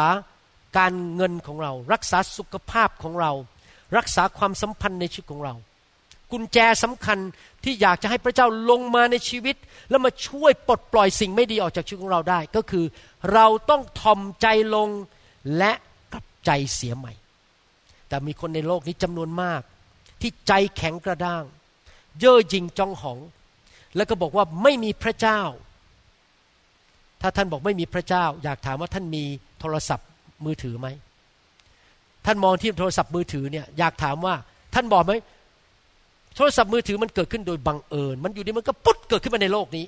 [0.77, 3.32] การเงินของเรา รักษาสุขภาพของเรา
[3.97, 5.53] รักษาความสัมพันธ์ในชีวิตของเรา
[6.32, 7.17] กุญแจสำคัญ
[7.63, 9.56] ที่อยากจะให้พระเจ้าลงมาในชีวิต
[9.89, 12.86] แล้วมาช่วยปลดปล่อยสิ่งไม่ดีออกจากชีวิตของเราได้ ก็คือ
[13.34, 14.89] เราต้องทอมใจลง
[15.58, 15.71] และ
[16.13, 17.13] กลับใจเสียใหม่
[18.13, 19.62] แต่มีคนในโลกนี้จำนวนมาก
[20.21, 21.43] ที่ใจแข็งกระด้าง
[22.19, 23.19] เย่อหยิ่งจองหอง
[23.95, 25.41] แล้วก็บอกว่าไม่มีพระเจ้า
[27.21, 29.23] ถ้าท่านบอกไม่มีพระเจ้า อยากถามว่าท่านมี
[29.60, 30.08] โทรศัพท์
[30.45, 30.88] มือถือไหม
[32.26, 34.36] ท่านมองที่โทรศัพท์มือถือเนี่ยอยากถามว่า
[34.73, 35.13] ท่านบอกไหม
[36.36, 39.86] โทรศัพท์มือถือมันเกิดขึ้นโดยบังเอิญ มันอยู่ดีมันก็ปุ๊บเกิดขึ้นมาในโลกนี้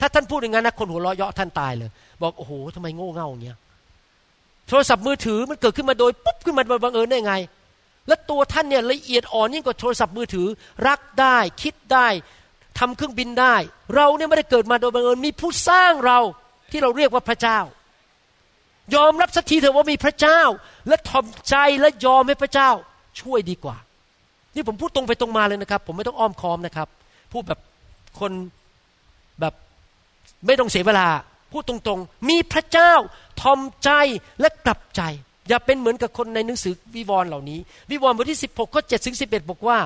[0.00, 1.90] ถ้าท่านพูดอย่างนั้นนะคนหัวเราะเยาะท่านตายเลย
[2.22, 3.58] บอกโอ้โหทำไมโง่เง่าอย่างเงี้ย
[4.68, 7.34] โทรศัพท์มือถือมันเกิดขึ้นมาโดยปุ๊บขึ้นมาโดยบังเอิญได้ไง
[8.08, 10.48] แล้วตัวท่านเนี่ยละเอียดอ่อนยิ่งกว่าโทรศัพท์มือถือ
[10.88, 12.08] รักได้คิดได้
[12.78, 13.56] ทำเครื่องบินได้
[13.96, 16.18] เราเนี่ยไม่ได้เกิดมาโดยบังเอิญมีผู้สร้างเรา
[16.70, 17.58] ที่เราเรียกว่าพระเจ้า
[18.94, 20.40] ยอมรับสักทีเถอะว่ามีพระเจ้า
[20.88, 22.70] และทอมใจและยอมให้พระเจ้า
[23.20, 23.76] ช่วยดีกว่า
[24.54, 26.88] นี่ผมพูดตรงไปตรงมาเลยนะครับ ผมไม่ต้องอ้อมค้อมนะครับ
[27.32, 27.60] พูดแบบ
[28.20, 28.32] คน
[29.40, 29.54] แบบ
[30.46, 31.08] ไม่ต้องเสียเวลา
[31.52, 32.92] พูดตรงๆ มีพระเจ้า
[33.40, 33.90] ทอมใจ
[34.40, 35.02] และกลับใจ
[35.48, 39.78] อย่าเป็นเหมือนกับคนในหนังสือวิวรณ์เหล่านี้ วิวรณ์บทที่ 16ข้อ7ถึง11 บอกว่า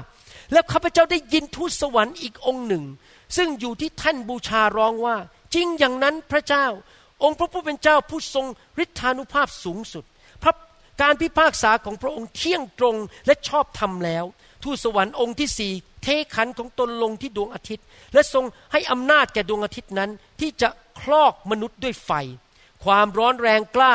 [0.53, 2.85] แล้วข้าพเจ้าได้ยินทูตสวรรค์อีกองค์หนึ่ง
[3.37, 5.17] ซึ่งอยู่ที่ท่านบูชาร้องว่า
[5.55, 6.67] จริงอย่างนั้นพระเจ้า
[7.23, 8.47] องค์พระผู้เป็นเจ้าผู้ทรง
[8.83, 10.05] ฤทธานุภาพสูงสุด
[10.43, 10.55] พระ
[11.03, 14.25] การพิพากษาของพระองค์เที่ยงตรงและชอบธรรมแล้ว
[14.65, 20.69] ทูตสวรรค์องค์ที่สี่เทขันของตนลงที่ดวงอาทิตย์ และทรงให้อำนาจแก่ดวงอาทิตย์นั้น ที่จะ
[21.01, 22.11] คลอกมนุษย์ด้วยไฟ
[22.85, 23.95] ความร้อนแรงกล้า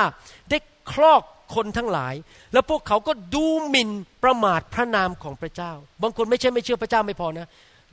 [0.49, 0.57] ได้
[0.91, 1.21] คลอก
[1.55, 2.13] คนทั้งหลาย
[2.53, 3.89] แล้วพวกเขาก็ดูหมิ่น
[4.23, 7.47] ประมาทพระนามของพระเจ้า บางคนไม่ใช่ไม่เชื่อพระเจ้าไม่พอนะ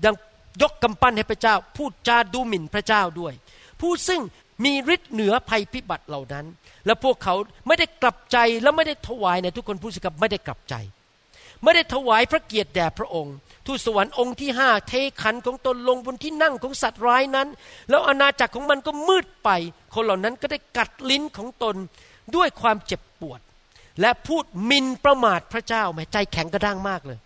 [0.04, 0.14] ยัง
[0.62, 3.32] ยกกำปั้นให้พระเจ้า พูดจาดูหมิ่นพระเจ้าด้วย
[3.80, 4.20] ผู้ซึ่ง
[4.64, 6.46] มีฤทธิ์เหนือภัยพิบัติเหล่านั้น
[6.86, 7.34] และพวกเขา
[7.66, 10.74] ไม่ได้กลับใจและไม่ได้ถวายในทุกคนพูดสิครับไม่ได้กลับใจ
[11.62, 13.34] ไม่ได้ถวายพระเกียรติแด่พระองค์
[13.66, 14.92] ทูตสวรรค์องค์ที่ห้าเท
[15.22, 17.48] ขันของตนลงบนที่นั่งของสัตว์ร้ายนั้น
[17.90, 19.50] แล้วอาณาจักรของมันก็มืดไป
[19.94, 21.76] คนเหล่านั้นก็ได้กัดลิ้นของตน
[22.36, 23.40] ด้วยความเจ็บปวด
[24.00, 27.18] และพูดมินประมาทพระเจ้าแม้ใจแข็งกระด้างมากเลย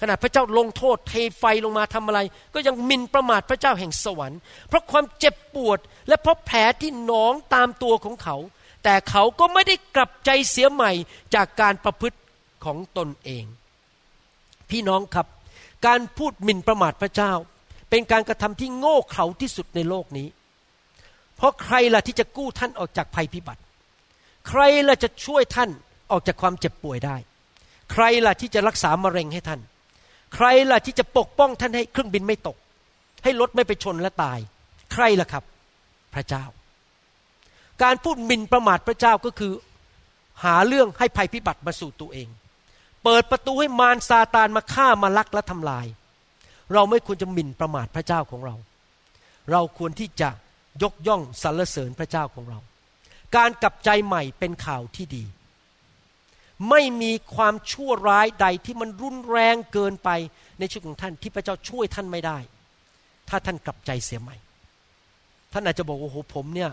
[0.00, 2.20] ขณะพระเจ้าลงโทษเทไฟลงมาทำอะไร
[2.54, 8.36] ก็ยังมินประมาทพระเจ้าแห่งสวรรค์ เพราะความเจ็บปวดและเพราะแผลที่หนองตามตัวของเขา
[8.84, 10.92] แต่เขาก็ไม่ได้กลับใจเสียใหม่
[11.34, 12.18] จากการประพฤติ
[12.64, 13.44] ของตนเอง
[14.70, 15.26] พี่น้องครับ
[15.86, 17.32] การพูดมินประมาทพระเจ้า
[17.90, 20.28] เป็นการกระทำที่โง่เขลาที่สุดในโลกนี้
[21.36, 23.62] เพราะใครล่ะที่จะกู้ท่านออกจากภัยพิบัติ
[24.48, 25.70] ใครล่ะจะช่วยท่าน
[26.14, 27.16] ออกจากความเจ็บป่วยได้
[27.92, 29.60] ใครล่ะที่จะรักษามะเร็งให้ท่าน
[30.34, 32.56] ใครล่ะที่จะปกป้องท่านให้เครื่องบินไม่ตก
[33.24, 34.38] ให้รถไม่ไปชนและตาย
[34.92, 35.44] ใครล่ะครับ
[36.14, 36.44] พระเจ้า
[37.82, 39.52] การพูดหมินประมาทพระเจ้าก็คือ
[40.44, 42.28] หาเรื่องให้ภัยพิบัติมาสู่ตัวเอง
[43.04, 45.86] เปิดประตูให้มารซาตานมาฆ่ามาลักและทำลาย
[46.72, 48.56] เราไม่ควรจะหมิ่นประมาทพระเจ้าของเรา
[49.50, 50.30] เราควรที่จะ
[50.82, 52.58] ยกย่องสรรเสริญพระเจ้าของเรา
[53.36, 55.24] การกลับใจใหม่เป็นข่าวที่ดี
[56.70, 60.10] ไม่มีความชั่วร้ายใดที่มันรุนแรงเกินไป
[60.58, 62.38] ในชีวิตของท่านที่พระเจ้าช่วยท่านไม่ได้
[63.28, 64.36] ถ้าท่านกลับใจเสียใหม่
[65.52, 66.70] ท่านอาจจะบอกว่าโอ้โหผมเนี่ย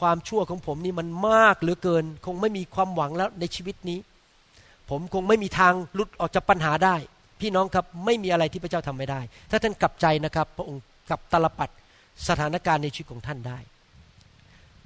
[0.00, 3.98] ความชั่วของผมนี่มันมากเหลือเกิน คงไม่มีความหวังแล้วในชีวิตนี้
[4.90, 6.96] ผมคงไม่มีทางหลุดออกจากปัญหาได้
[7.40, 11.70] พี่น้องครับไม่มีอะไรที่พระเจ้าทำไม่ได้ ถ้าท่านกลับใจนะครับ พระองค์กลับตลปัด
[12.28, 13.58] สถานการณ์ในชีวิตของท่านได้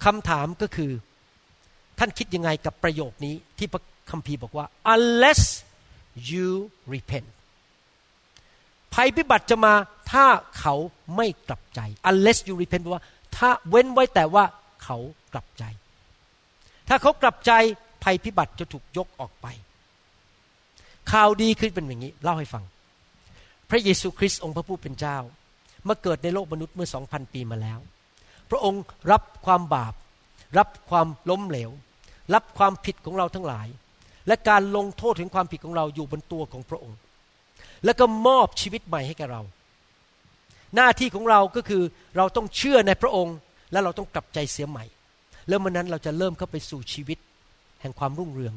[0.05, 0.91] คำถามก็คือ
[1.99, 5.43] ท่านคิดยังไงกับประโยคนี้ที่พระ คัมภีร์บอกว่า unless
[6.31, 6.49] you
[6.93, 7.29] repent
[8.95, 9.75] ภัยพิบัติจะมา
[10.13, 10.27] ถ้า
[10.59, 10.75] เขา
[11.17, 13.05] ไม่กลับใจ unless you repent แปลว่า
[13.37, 14.45] ถ้าเว้นไว้แต่ว่า
[14.85, 14.99] เขา
[15.33, 15.65] กลับใจ
[16.89, 17.53] ถ้าเขากลับใจ
[18.05, 19.47] ภัยพิบัติจะถูกยกออกไป
[21.13, 22.65] ข่าวดีขึ้นเป็นอย่างนี้ เล่าให้ฟัง
[23.71, 25.17] พระเยซูคริสต์องค์พระผู้เป็นเจ้า
[25.89, 27.79] มาเกิดในโลกมนุษย์เมื่อสองพันปีมาแล้ว
[28.51, 29.95] พระองค์รับความบาป
[30.59, 31.71] รับความล้มเหลว
[32.35, 33.67] รับความผิดของเราทั้งหลาย
[34.27, 36.99] และการลงโทษถึงความผิดของเราอยู่บนตัวของพระองค์
[37.85, 39.43] แล้วก็มอบชีวิตใหม่ให้แก่เรา
[40.77, 41.83] หน้าที่ของเราก็คือ
[42.17, 43.37] เราต้องเชื่อในพระองค์
[43.73, 44.85] และเราต้องกลับใจเสียใหม่
[45.49, 47.19] แล้วมื่อนั้นเราจะเริ่มเข้าไปสู่ชีวิต
[47.81, 48.55] แห่งความรุ่งเรือง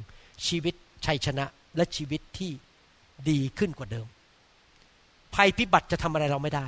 [0.48, 0.74] ชีวิต
[1.06, 1.46] ชัยชนะ
[1.78, 2.52] และชีวิตที่
[3.30, 4.08] ดีขึ้นกว่าเดิม
[5.36, 6.68] ภัยพิบัติจะทำอะไรเราไม่ได้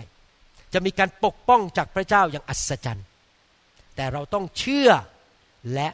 [0.73, 3.05] จะมีการปกป้องจากพระเจ้าอย่างอัศจรรย์
[3.95, 4.89] แต่เราต้องเชื่อ
[5.73, 5.87] และ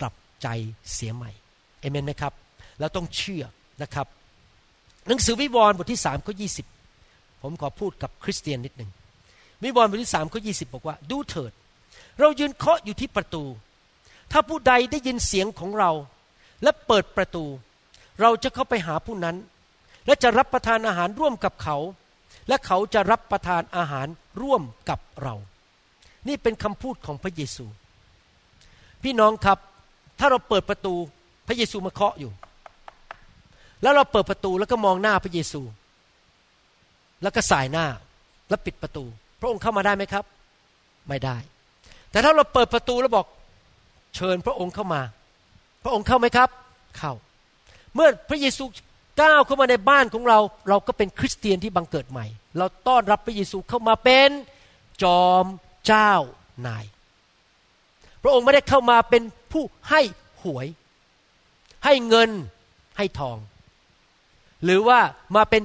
[0.00, 0.48] กลับใจ
[0.94, 1.30] เสียใหม่
[1.80, 2.32] เอเมนไหมครับ
[2.80, 3.44] เราต้องเชื่อ
[3.82, 4.06] นะครับ
[5.08, 6.48] หนังสือวิวรณ์บทที่สามข้อยี
[7.42, 8.90] ผมขอพูดกับคริสเตียนนิดหนึ่ง
[9.64, 11.52] วิวรณ์บทที่สามข้อยีบอกว่า ดูเถิด
[12.20, 13.44] เรายืนเคาะอยู่ที่ประตู
[14.32, 15.90] ถ้าผู้ใดได้ยินเสียงของเรา
[16.62, 17.44] และเปิดประตู
[18.20, 19.36] เราจะเข้าไปหาผู้นั้น
[20.06, 21.76] และจะรับประทานอาหารร่วมกับเขา
[22.48, 24.06] และเขาจะรับประทานอาหาร
[24.42, 25.34] ร่วมกับเรา
[26.28, 27.64] นี่เป็นคำพูดของพระเยซู
[29.02, 29.58] พี่น้องครับ
[30.18, 30.94] ถ้าเราเปิดประตู
[31.46, 32.32] พระเยซูมาเคาะอยู่
[33.82, 35.62] แล้วเราเปิดประตูแล้วก็มองหน้าพระเยซู
[37.22, 37.86] แล้วก็สายหน้า
[38.48, 39.04] แล้วปิดประตู
[39.40, 40.24] พระองค์เข้ามาได้ไหมครับ
[41.08, 41.36] ไม่ได้
[42.10, 43.26] แต่ถ้าเราเปิดประตูแล้วบอก
[44.14, 45.02] เชิญพระองค์เข้ามา
[45.84, 46.48] พระองค์เข้าไหมครับ
[46.98, 47.12] เข้า
[47.94, 48.64] เมื่อพระเยซู
[49.22, 50.38] ก้าวเข้ามาในบ้านของเรา
[50.68, 52.26] เราก็เป็นคริสเตียนที่บังเกิดใหม่
[52.58, 54.30] เราต้อนรับพระเยซูเข้ามาเป็น
[55.02, 55.44] จอม
[55.86, 56.12] เจ้า
[56.66, 56.84] นาย
[58.22, 60.00] พระองค์ไม่ได้เข้ามาเป็นผู้ให้
[60.42, 60.66] หวย
[61.84, 62.30] ให้เงิน
[62.96, 63.36] ให้ทอง
[64.64, 64.98] หรือว่า
[65.36, 65.62] มาเป็น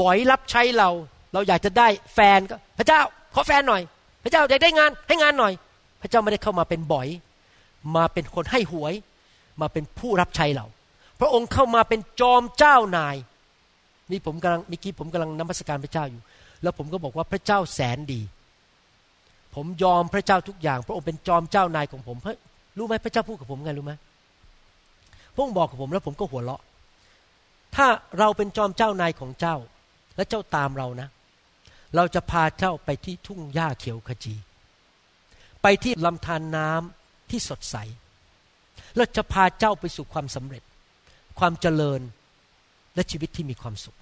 [0.00, 0.90] บอยรับใช้เรา
[1.32, 3.00] เราอยากจะได้แฟนก็พระเจ้า
[3.34, 3.82] ขอแฟนหน่อย
[4.24, 5.52] พระเจ้าอยากได้งานให้งานหน่อย
[6.02, 7.08] พระเจ้าไม่ได้เข้ามาเป็นบอย
[7.96, 8.94] มาเป็นคนให้หวย
[9.60, 10.66] มาเป็นผู้รับใช้เรา
[11.20, 13.16] พระองค์เข้ามาเป็นจอมเจ้านาย
[14.10, 16.20] นี่ผมกำลังเมื่อกี้ผมกำลังนมัสการพระเจ้าอยู่
[16.62, 18.20] แล้วผมก็บอกว่าพระเจ้าแสนดี
[19.54, 22.16] ผมยอมพระเจ้าทุกอย่าง พระองค์เป็นจอมเจ้านายของผม
[22.78, 23.92] รู้ไหมพระเจ้าพูดกับผมไงรู้ไหม
[25.34, 26.60] พระองค์บอกกับผมแล้วผมก็หัวเราะ
[27.76, 27.86] ถ้า
[28.18, 29.56] เราเป็นจอมเจ้านายของเจ้า
[30.16, 31.08] และเจ้าตามเรานะ
[31.96, 34.34] เราจะพาเจ้าไปที่ทุ่งหญ้าเขียวขจี
[35.62, 37.76] ไปที่ลำธารนน้ำที่สดใส
[38.96, 40.62] เราจะพาเจ้าไปสู่ความสำเร็จ
[41.38, 42.00] ความเจริญ
[42.94, 43.96] และชีวิตที่มีความสุข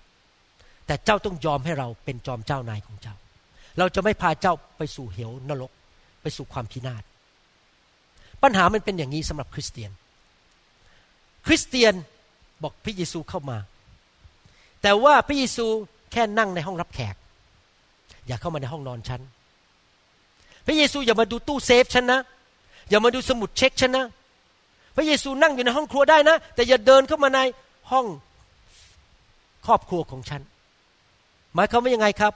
[0.87, 3.15] แต่เจ้าต้องยอมให้เราเป็นจอมเจ้านายของเจ้า
[3.79, 5.73] เราจะไม่พาเจ้าไปสู่เหวนรก
[6.23, 7.03] ไปสู่ความพินาศ
[8.43, 9.91] ปัญหามันเป็นอย่างนี้สำหรับคริสเตียน
[11.47, 11.95] คริสเตียน
[12.63, 13.59] บอกพระเยซูเข้ามา
[14.83, 15.67] แต่ว่าพระเยซู
[16.13, 17.15] แค่นั่งในห้องรับแขก
[18.27, 19.21] อย่าเข้ามาในห้องนอนฉัน
[20.67, 22.21] พระเยซูอย่ามาดูตู้เซฟฉันนะ
[22.91, 24.07] อย่ามาดูสมุดเช็คฉันนะ
[24.97, 27.41] พระเยซูนั่งอยู่ในห้องครัวได้นะ แต่อย่าเดินเข้ามาใน
[27.91, 28.07] ห้อง
[29.67, 30.43] ครอบครัวของฉัน
[31.55, 32.33] หมายความว่ายังไงครับ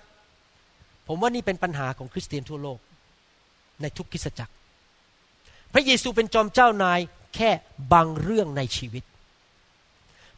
[1.06, 2.78] ผมว่านี่เป็นปัญหาของคริสเตียนทั่วโลก
[3.82, 4.54] ในทุกคิสจักร
[5.72, 7.00] พระเยซูเป็นจอมเจ้านาย
[7.34, 7.50] แค่
[7.92, 9.04] บางเรื่องในชีวิต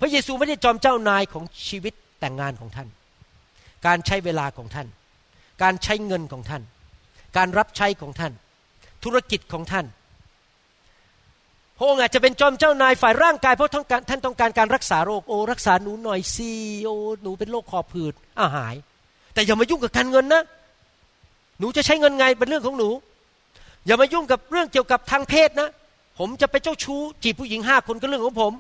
[0.00, 2.88] พระเยซูไม่ได้จอมเจ้านายของชีวิตแต่งงานของท่าน
[3.86, 4.86] การใช้เวลาของท่าน
[5.62, 6.62] การใช้เงินของท่าน
[7.36, 8.32] การรับใช้ของท่าน
[9.04, 9.86] ธุรกิจของท่าน
[11.78, 13.72] พระองค์อาจจะเป็นจอมเจ้านายฝ่ายร่างกายเพราะ
[14.08, 16.50] ท่านต้องการการรักษาโรคโอ้รักษาหนูหน่อยสิ
[16.84, 18.74] โอ้หนูเป็นโรคคอผืดอาหาย
[19.34, 20.42] แต่อย่ามายุ่งกับการเงินนะ
[21.58, 22.88] หนูจะใช้เงินไงเป็นเรื่องของหนู
[23.86, 25.68] อย่ามายุ่งกับเรื่องเกี่ยวกับทางเพศนะ
[26.18, 28.52] ผมจะไปเจ้าชู้จีบผู้หญิงห้าคนก็เรื่องของผม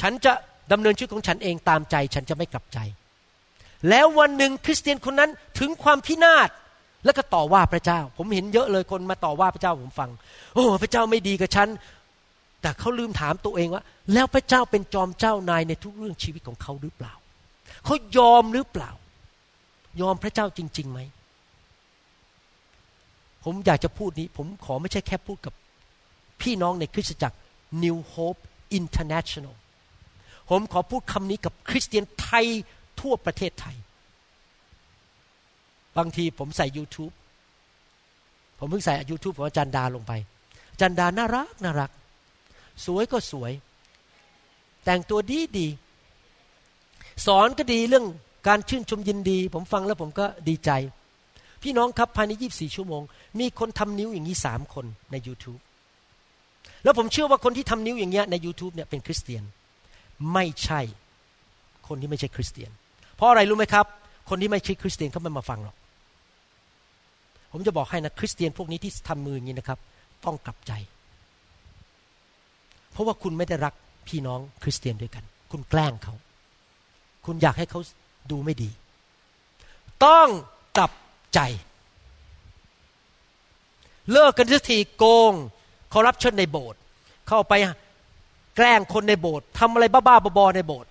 [0.00, 0.32] ฉันจะ
[0.72, 2.78] ดำเนินชีวิตของฉันเองตามใจ ฉันจะไม่กลับใจ
[3.88, 6.48] แล้ววันหนึ่งคริสเตียนคนนั้นถึงความพินาศ
[7.04, 10.10] แล้วก็ต่อว่าพระเจ้า ผมเห็นเยอะเลยคนมาต่อว่าพระเจ้าผมฟัง
[10.54, 11.68] โอ้พระเจ้าไม่ดีกับฉัน
[12.62, 13.82] แต่เขาลืมถามตัวเองว่า
[14.14, 17.14] แล้วพระเจ้าเป็นจอมเจ้านายในทุกเรื่องชีวิตของเขาหรือเปล่า
[17.84, 18.90] เขายอมหรือเปล่า
[20.00, 21.00] ยอมพระเจ้าจริงๆไหม
[23.44, 25.54] ผมอยากจะพูดนี้ ผมขอไม่ใช่แค่พูดกับ
[26.40, 27.36] พี่น้องในคริสตจักร
[27.82, 28.40] New Hope
[28.78, 29.54] International
[30.50, 32.46] ผมขอพูดคำนี้กับคริสเตียนไทย
[33.00, 33.76] ทั่วประเทศไทย
[35.96, 37.12] บางทีผมใส่ YouTube
[38.58, 40.12] ผมเพิ่งใส่ YouTube ของอาจารย์ดาลงไป
[40.72, 41.90] อาจารย์ดาน่ารักน่ารัก
[42.86, 43.52] สวยก็สวย
[44.84, 45.68] แต่งตัวดีดี
[47.26, 48.06] สอนก็ดีเรื่อง
[48.48, 50.70] การชื่นชมยินดี ผมฟังแล้วผมก็ดีใจ
[51.62, 53.02] พี่น้องครับภายใน 24 ชั่วโมง
[53.38, 55.60] มีคนทำนิ้วอย่างนี้สามคนใน YouTube
[56.84, 59.42] แล้วผมเชื่อว่าคนที่ทำนิ้วอย่างเงี้ยใน YouTube เนี่ยเป็นคริสเตียน
[60.32, 60.80] ไม่ใช่
[61.88, 62.70] คนที่ไม่ใช่คริสเตียน
[63.16, 63.86] เพราะอะไรรู้ไหมครับ
[64.28, 65.76] คนที่ไม่ใช่คริสเตียนเขาไม่มาฟังหรอก
[67.52, 69.78] ผมจะบอกให้นะคริสเตียนพวกนี้ที่ทำมืออย่างนี้นะครับ
[70.24, 70.72] ต้องกลับใจ
[72.92, 73.74] เพราะว่าคุณไม่ได้รัก
[74.08, 76.14] พี่น้องคริสเตียนด้วยกัน คุณแกล้งเขา
[77.26, 77.80] คุณอยากให้เขา
[78.30, 78.70] ดูไม่ดี
[80.04, 80.28] ต้อง
[80.76, 80.92] กลับ
[81.34, 81.40] ใจ
[84.12, 85.32] เลิกกันสักทีโกง
[85.94, 86.80] คอร์รัปชันในโบสถ์
[87.28, 87.52] เข้าไป
[88.60, 90.90] แกล้งคนในโบสถ์ทำอะไรบ้าๆบอๆในโบสถ์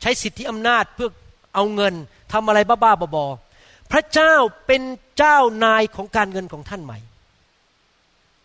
[0.00, 1.08] ใช้สิทธิอำนาจเพื่อ
[1.54, 1.94] เอาเงิน
[2.32, 4.34] ทำอะไรบ้าๆบอๆพระเจ้า
[4.66, 4.82] เป็น
[5.18, 6.98] เจ้านายของการเงินของท่านใหม่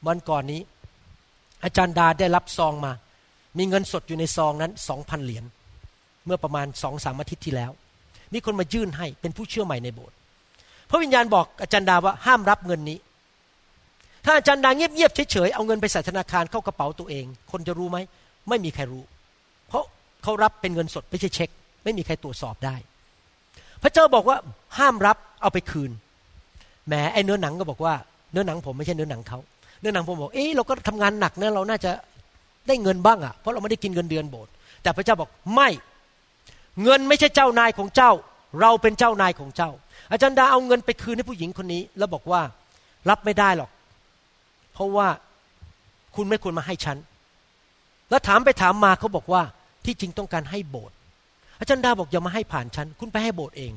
[0.08, 0.62] วันก่อนนี้
[1.64, 2.92] อาจารย์ดาได้รับซองมา
[3.58, 5.46] มีเงินสดอยู่ในซองนั้นสองพันเหรียญ
[6.26, 7.72] เมื่อประมาณสองสามอาทิตย์ที่แล้ว
[8.34, 10.16] มีคนมายื่นให้เป็นผู้เชื่อใหม่ในโบสถ์
[10.90, 12.98] พระวิญญาณบอกอาจารย์ดาว่าห้ามรับเงินนี้
[14.26, 17.98] ถ้าอาจารย์ดาเงียบๆเฉยๆเอาเงินไปใส่ธนาคารเข้ากระเป๋าตัวเอง คนจะรู้ไหม
[18.50, 19.04] ไม่มีใครรู้
[19.68, 19.84] เพราะ
[20.24, 21.50] เขารับเป็นเงินสดไม่ใช่เช็ค
[21.84, 22.76] ไม่มีใครตรวจสอบได้
[23.84, 24.38] พระเจ้าบอกว่า
[24.78, 25.92] ห้ามรับเอาไปคืน
[26.88, 27.94] แหมไอ้เนื้อหนังก็บอกว่า
[28.32, 29.40] เนื้อหนังผมไม่ใช่เนื้อหนังเขา
[29.80, 31.92] เนื้อหนังผมบอกเอ๊ะเราก็ทำงานหนักนะเราน่าจะ
[32.68, 34.52] ได้เงินบ้างอะ่ะเพราะเราไม่ได้กินเงินเดือนโบสถ์
[34.84, 35.70] แต่พระเจ้าบอกไม่
[36.84, 38.12] เงินไม่ใช่เจ้านายของเจ้า
[38.62, 39.72] เราเป็นเจ้านายของเจ้า
[40.12, 42.42] อาจารย์ดาเอาเงินไปคืนให้ผู้หญิงคนนี้ แล้วบอกว่า
[43.10, 43.70] รับไม่ได้หรอก
[44.74, 45.08] เพราะว่า
[46.16, 46.98] คุณไม่ควรมาให้ฉัน
[48.10, 49.42] แล้วถามไปถามมาเขาบอกว่า
[49.86, 50.96] ที่จริงต้องการให้โบสถ์
[51.60, 53.74] อาจารย์ดาบอกอย่ามาให้ผ่านฉัน คุณไปให้โบสถ์เอง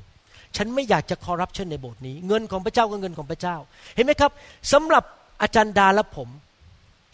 [0.56, 3.56] ฉันไม่อยากจะคอร์รัปชันในโบสถ์นี้ เงินของพระเจ้าก็เงินของพระเจ้า
[3.94, 4.32] เห็นไหมครับ
[4.72, 5.04] สำหรับ
[5.42, 6.28] อาจารย์ดาและผม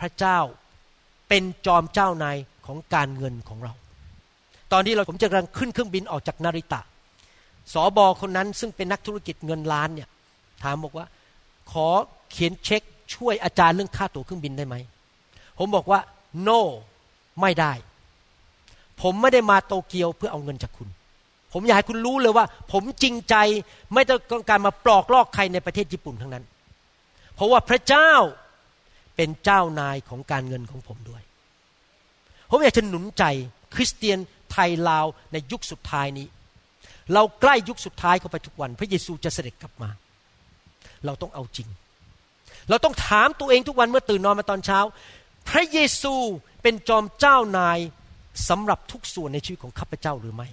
[0.01, 0.39] พระเจ้า
[1.29, 3.73] เป็นจอมเจ้านายของการเงินของเรา
[4.73, 6.81] ตอนนี้เราผมจะกำลังขึ้นเครื่องบินออกจากนาริตะ
[7.73, 10.09] สอบอคนนั้นซึ่งเป็นนักธุรกิจเงินล้านเนี่ย
[10.63, 11.07] ถามบอกว่า
[11.73, 11.89] ขอ
[12.31, 12.83] เขียนเช็ค
[13.15, 14.77] ช่วยอาจารย์เรื่องค่าตั๋วเครื่องบินได้ไหม
[15.59, 16.01] ผมบอกว่า
[16.49, 16.61] no
[17.41, 17.73] ไม่ได้
[19.03, 20.89] ผมไม่ได้มาโตเกียวเพื่อเอาเงินจากคุณ
[21.53, 23.35] ผมอยากให้คุณรู้เลยว่า ผมจริงใจ
[23.95, 26.45] ไม่ต้องการมาปลอกลอกใครในประเทศญี่ปุ่นทั้งนั้น
[27.35, 28.13] เพราะว่าพระเจ้า
[29.17, 31.23] เป็นเจ้านายของการเงินของผมด้วย
[32.51, 33.25] ผมอยากจะหนุนใจ
[33.75, 34.19] คริสเตียน
[34.53, 36.27] ไทยลาวในยุคสุดท้ายนี้
[37.15, 39.91] เราใกล้ยุคสุดท้ายเข้าไปทุกวัน พระเยซูจะเสด็จกลับมา
[41.07, 41.69] เราต้องเอาจริง
[42.71, 44.81] เราต้องถามตัวเองทุกวันเมื่อตื่นนอนมาตอนเช้า
[45.49, 46.15] พระเยซู
[46.65, 47.79] เป็นจอมเจ้านาย
[48.49, 50.49] สำหรับทุกส่วนในชีวิตของข้าพเจ้าหรือไม่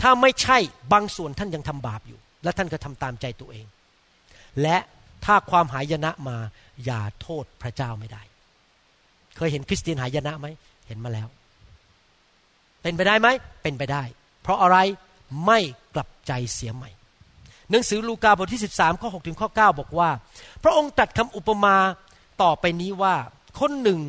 [0.00, 0.58] ถ้าไม่ใช่
[0.92, 3.66] บางส่วนท่านยังทำบาปอยู่ และท่านก็ทำตามใจตัวเอง
[4.62, 4.76] และ
[5.24, 6.36] ถ้าความหายนะมา
[6.84, 8.22] อย่าโทษพระเจ้าไม่ได้
[9.36, 10.46] เคยเห็นคริสเตียนหายนะไหม
[10.88, 11.28] เห็นมาแล้ว
[12.82, 13.28] เป็นไปได้ไหม
[13.62, 14.02] เป็นไปได้
[14.42, 14.78] เพราะอะไร
[15.46, 15.58] ไม่
[15.94, 16.90] กลับใจเสียใหม่
[17.70, 20.10] หนังสือลูกาบทที่ 13ข้อ6ถึงข้อ9บอกว่า
[20.62, 21.76] พระองค์ตัดคำอุปมา
[22.42, 23.14] ต่อไปนี้ว่า
[23.60, 24.00] คนหนึ่ง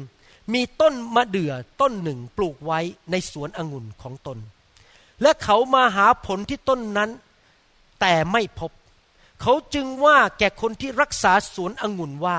[0.54, 2.80] มีต้นมะเดื่อต้นหนึ่งปลูกไว้
[3.12, 4.38] ในสวนองุ่นของตน
[5.22, 7.10] และเขามาหาผลที่ต้นนั้น
[8.02, 8.72] แต่ไม่พบ
[9.42, 12.38] เขาจึงว่าแก่คนที่รักษาสวนองุ่นว่า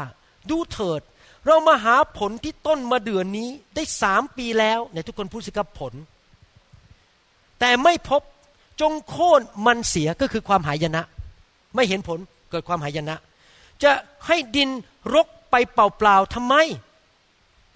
[0.50, 1.00] ดูเถิด
[1.46, 5.92] เรามาหาผลที่ต้นมะเดื่อนี้ได้สามปีแล้วในทุกคนพูดสิครับผล
[7.60, 8.22] แต่ไม่พบ
[8.80, 11.02] จงโค่นมันเสียก็คือความหายนะ
[11.74, 12.18] ไม่เห็นผล
[12.50, 13.16] เกิดความหายนะ
[13.82, 13.92] จะ
[14.26, 14.70] ให้ดิน
[15.14, 16.54] รกไปเปล่าๆทำไม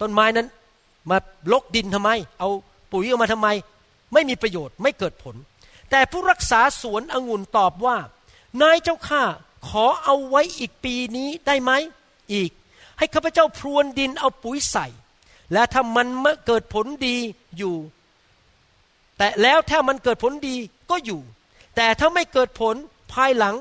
[0.01, 0.47] ต้นไม้นั้น
[1.09, 1.17] มา
[1.51, 2.49] ลกดินทำไม เอา
[2.91, 3.47] ปุ๋ยออกมาทำไม
[4.13, 5.35] ไม่มีประโยชน์ไม่เกิดผล
[5.91, 7.97] แต่ผู้รักษาสวนองุ่นตอบว่า
[8.61, 9.23] นายเจ้าข้า
[9.69, 11.71] ขอเอาไว้อีกปีนี้ได้ไหม
[12.33, 12.51] อีก
[12.97, 14.87] ให้ข้าพเจ้าพรวนดินเอาปุ๋ยใส่
[15.53, 16.07] และถ้ามัน
[16.45, 17.17] เกิดผลดี
[17.57, 17.75] อยู่
[19.17, 20.55] แต่แล้วถ้ามันเกิดผลดี
[20.89, 21.21] ก็อยู่
[21.75, 22.75] แต่ถ้าไม่เกิดผล
[23.13, 23.55] ภายหลัง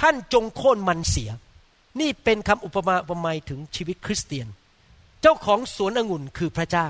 [0.00, 1.30] ท่านจงโค่นมันเสีย
[2.00, 4.46] นี่เป็นคำอุปมาอุปไมยถึงชีวิตคริสเตียน
[5.22, 6.88] เจ้าของสวนองุ่นคือพระเจ้า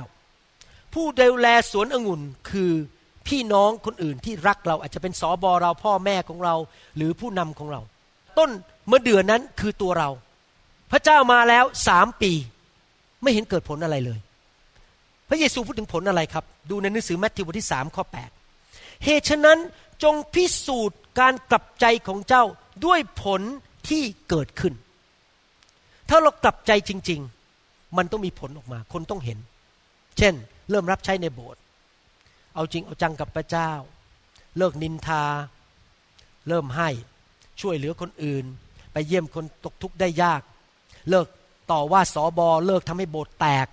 [0.94, 2.72] ผู้ดูแลสวนองุ่นคือ
[3.28, 6.54] พี่น้องคนอื่นที่รักเราอาจจะเป็นสอบอเราพ่อแม่ของเรา
[6.96, 7.80] หรือผู้นำของเรา
[8.38, 8.50] ต้น
[8.88, 10.08] เมื่อเดือนนั้นคือตัวเรา
[10.92, 12.32] พระเจ้ามาแล้วสามปี
[13.22, 14.18] ไม่เห็นเกิดผลอะไรเลย
[15.28, 18.30] พระเยซูพูดถึงผลอะไรครับ ดูในหนังสือแมทธิวบทที่สามข้อแปด
[19.04, 19.58] เหตุฉะนั้น
[20.02, 22.44] จงพิสูจน์การกลับใจของเจ้า
[22.86, 23.40] ด้วยผล
[23.88, 24.74] ที่เกิดขึ้น
[26.08, 27.39] ถ้าเรากลับใจจริง ๆ
[27.96, 29.38] มันต้องมีผลออกมา คนต้องเห็น
[30.18, 30.34] เช่น
[30.70, 31.60] เริ่มรับใช้ในโบสถ์
[32.54, 33.70] เอาจริงเอาจังกับพระเจ้า
[34.58, 35.24] เลิกนินทา
[36.48, 36.88] เริ่มให้
[37.60, 38.44] ช่วยเหลือคนอื่น
[38.92, 40.42] ไปเยี่ยมคนตกทุกข์ได้ยาก
[41.10, 41.26] เลิก
[41.70, 43.66] ต่อว่าสอบอเลิกทำให้โบสถ์แตก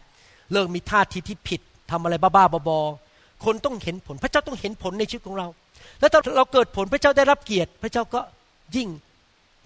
[0.54, 1.62] เลิกมีท่าทีที่ผิด
[1.92, 5.48] ทำอะไรบ้าๆบอๆคนต้องเห็นผล พระเจ้าต้องเห็นผลในชีวิตของเรา
[6.00, 8.22] แล้วถ้าเราเกิดผลพระเจ้าได้รับเกียรติ พระเจ้าก็
[8.76, 8.88] ยิ่ง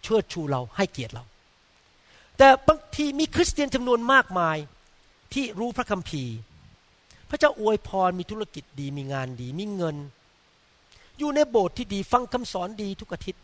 [0.04, 1.24] เชิดชูเราให้เกียรติเรา
[2.44, 4.58] แต่บางทีมีคริสเตียนจำนวนมากมาย
[5.34, 6.36] ที่รู้พระคัมภีร์
[7.30, 9.98] พระเจ้าอวยพรมีธุรกิจดีมีงานดีมีเงิน
[11.18, 13.42] อยู่ในโบสถ์ที่ดีฟังคำสอนดีทุกอาทิตย์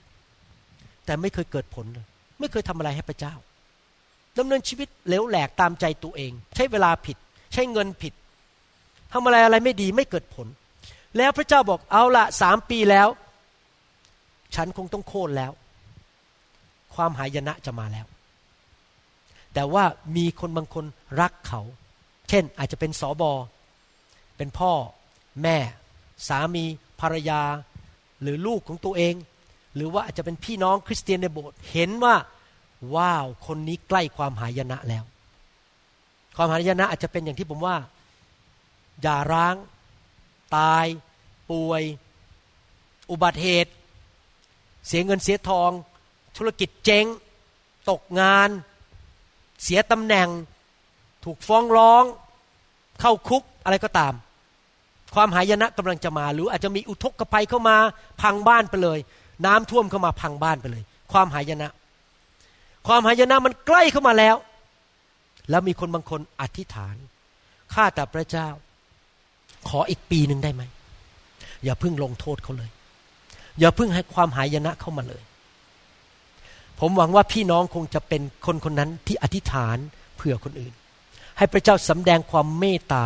[1.05, 2.05] แต่ไม่เคยเกิดผลเลย
[2.39, 3.33] ไม่เคยทำอะไรให้พระเจ้า
[4.37, 7.17] ดำเนินชีวิตเหลวแหลกตามใจตัวเอง ใช้เวลาผิด
[7.53, 8.13] ใช้เงินผิด
[9.13, 10.47] ทำอะไรอะไรไม่ดีไม่เกิดผล
[11.17, 13.07] แล้วพระเจ้าบอกเอาละสามปีแล้ว
[14.55, 15.51] ฉันคงต้องโค่นแล้ว
[16.95, 18.07] ความหายนะจะมาแล้ว
[19.57, 19.85] แต่ว่า
[20.17, 20.85] มีคนบางคน
[21.21, 21.61] รักเขา
[22.29, 23.31] เช่นอาจจะเป็นสอบอ
[24.37, 24.71] เป็นพ่อ
[25.43, 25.57] แม่
[26.27, 26.63] สามี
[27.01, 27.41] ภรรยา
[28.21, 29.15] หรือลูกของตัวเอง
[29.75, 32.15] หรือว่าอาจจะเป็นพี่น้องคริสเตียนในโบสถ์เห็นว่า
[32.95, 35.03] ว้าวคนนี้ใกล้ความหายนะแล้ว
[36.35, 37.75] ความหายนะอาจจะเป็นอย่างที่ผมว่า
[39.01, 39.55] อย่าร้าง
[40.55, 40.85] ตาย
[41.51, 41.83] ป่วย
[43.11, 43.71] อุบัติเหตุ
[44.87, 45.71] เสียเงินเสียทอง
[46.37, 47.05] ธุรกิจเจ๊ง
[47.89, 48.49] ตกงาน
[49.63, 50.27] เสียตำแหน่ง
[51.23, 52.03] ถูกฟ้องร้อง
[53.01, 54.13] เข้าคุกอะไรก็ตาม
[55.15, 57.77] ความหายนะกำลังจะมา หรืออาจจะมีอุทกภัยเข้ามา
[58.21, 58.99] พังบ้านไปเลย
[59.45, 61.69] น้ำท่วมเข้ามาพังบ้านไปเลย ความหายนะ
[62.87, 64.35] ความหายนะมันใกล้เข้ามาแล้ว
[65.49, 66.95] แล้วมีคนบางคนอธิษฐาน
[67.73, 68.47] ข้าแต่พระเจ้า
[69.69, 70.63] ขออีกปีหนึ่งได้ไหม
[71.63, 72.69] อย่าเพิ่งลงโทษเขาเลย
[73.59, 75.23] อย่าเพิ่งให้ความหายนะเข้ามาเลย
[76.79, 79.77] ผมหวังว่าพี่น้องคงจะเป็นคนคนนั้นที่อธิษฐาน
[80.15, 80.73] เผื่อคนอื่น
[81.37, 83.05] ให้พระเจ้าสำแดงความเมตตา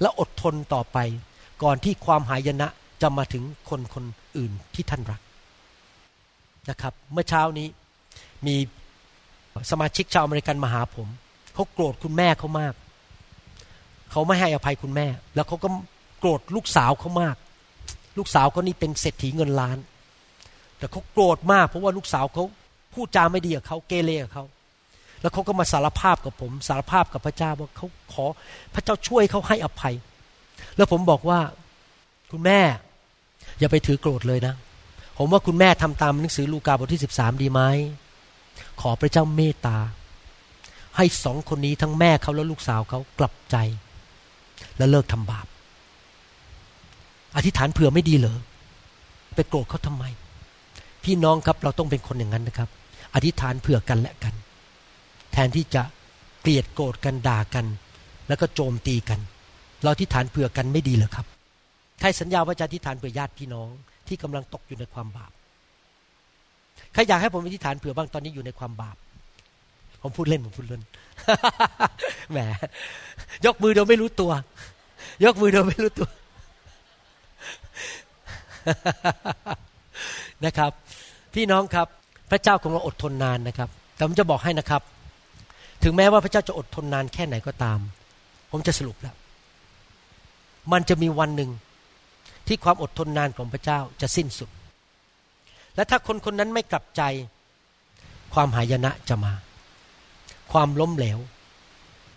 [0.00, 0.98] และอดทนต่อไป
[1.62, 2.68] ก่อนที่ความหายนะ
[3.02, 4.04] จะมาถึงคนคน
[4.36, 5.20] อื่นที่ท่านรัก
[6.70, 7.66] นะครับ เมื่อเช้านี้
[8.46, 8.56] มี
[9.70, 11.08] สมาชิกชาวอเมริกันมาหาผม
[11.54, 12.74] เขาโกรธคุณแม่เขามาก
[14.10, 15.68] เขาไม่ให้อภัยคุณแม่ แล้วเขาก็
[16.18, 17.36] โกรธลูกสาวเขามาก
[18.18, 19.78] ลูกสาวเขานี่เป็นเศรษฐีเงินล้าน
[20.78, 22.44] แต่เขาโกรธมากเพราะว่าลูกสาวเขา
[22.98, 24.44] พูดจาไม่ดีกับเขาเกเรกับเขา
[25.20, 28.24] แล้วเขาก็มาสารภาพกับผม สารภาพกับพระเจ้าว่าเขาขอ
[28.74, 29.94] พระเจ้าช่วยเขาให้อภัย
[30.76, 31.40] แล้วผมบอกว่า
[32.30, 32.60] คุณแม่
[33.58, 34.54] อย่าไปถือโกรธเลยนะ
[35.18, 37.60] ผมว่าคุณแม่ทำตามหนังสือลูกาบทที่สิบสามดีไหม
[38.80, 39.78] ขอพระเจ้าเมตตา
[40.96, 43.56] ให้สองคนนี้ทั้งแม่เขาและลูกสาวเขากลับใจ
[44.78, 45.46] และเลิกทำบาป
[47.36, 48.38] อธิษฐานเผื่อไม่ดีเหรอ
[49.34, 50.04] ไปโกรธเขาทำไม
[51.04, 52.68] พี่น้องครับเราต้องเป็นคนอย่างนั้นนะครับ
[53.14, 54.34] อธิษฐานเผื่อกันและกัน
[55.32, 55.82] แทนที่จะ
[56.40, 57.66] เกลียดโกรธกันด่ากัน
[58.28, 59.20] แล้วก็โจมตีกัน
[59.82, 61.26] เราอธิษฐานเผื่อกันไม่ดีเหรอครับ
[62.00, 63.68] ใครสัญญาว่าจะอธิษฐานเผื่อญาติพี่น้อง
[64.08, 65.32] ที่กำลังตกอยู่ในความบาป
[66.92, 68.96] ใครอยากให้ผมอธิษฐานเผื่อบ้างตอนนี้อยู่ในความบาป
[70.02, 70.82] ผมพูดเล่นผมพูดเล่น
[72.32, 72.38] แหม
[73.46, 74.32] ยกมือโดยไม่รู้ตัว
[75.24, 76.08] ยกมือโดยไม่รู้ตัว
[80.44, 80.72] นะครับ
[81.34, 81.88] พี่น้องครับ
[82.30, 84.82] พระเจ้าของเราอดทนนานนะครับ แต่ผมจะบอกให้นะครับ
[85.82, 87.78] ถึงแม้ว่าพระเจ้าจะอดทนนานแค่ไหนก็ตาม
[88.50, 89.14] ผมจะสรุปแล้ว
[90.72, 91.50] มันจะมีวันหนึ่ง
[92.46, 94.50] ที่ความอดทนนานของพระเจ้าจะสิ้นสุด
[95.74, 97.02] และถ้าคนคนนั้นไม่กลับใจ
[98.34, 99.32] ความหายนะจะมา
[100.52, 101.18] ความล้มเหลว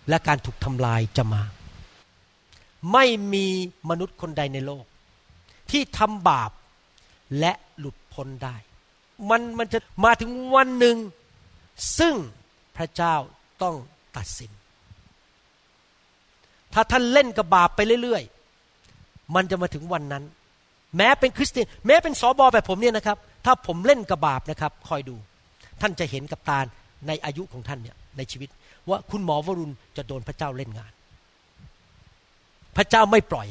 [0.08, 1.42] และการถูกทำลายจะมา
[2.92, 3.46] ไม่มี
[3.90, 4.84] มนุษย์คนใดในโลก
[5.70, 6.50] ที่ทำบาป
[7.38, 8.56] และหลุดพ้นได้
[9.30, 10.96] มันมันจะมาถึงวันหนึ่ง
[11.98, 12.14] ซึ่ง
[12.76, 13.14] พระเจ้า
[13.62, 13.74] ต้อง
[14.16, 14.50] ตัดสิน
[16.74, 20.24] ถ้าท่านเล่นกับบาปไปเรื่อยๆ มันจะมาถึงวันนั้น
[20.96, 25.16] แม้เป็นคริสเตียน แม้เป็นสอบอแบบผมเนี่ยนะครับ ถ้าผมเล่นกับบาปนะครับ คอยดู
[25.80, 26.58] ท่านจะเห็นกับตา
[27.06, 28.48] ในอายุของท่านเนี่ยในชีวิต
[28.88, 30.92] ว่าคุณหมอวรุณจะโดนพระเจ้าเล่นงาน
[32.76, 33.46] พระเจ้าไม่ปล่อย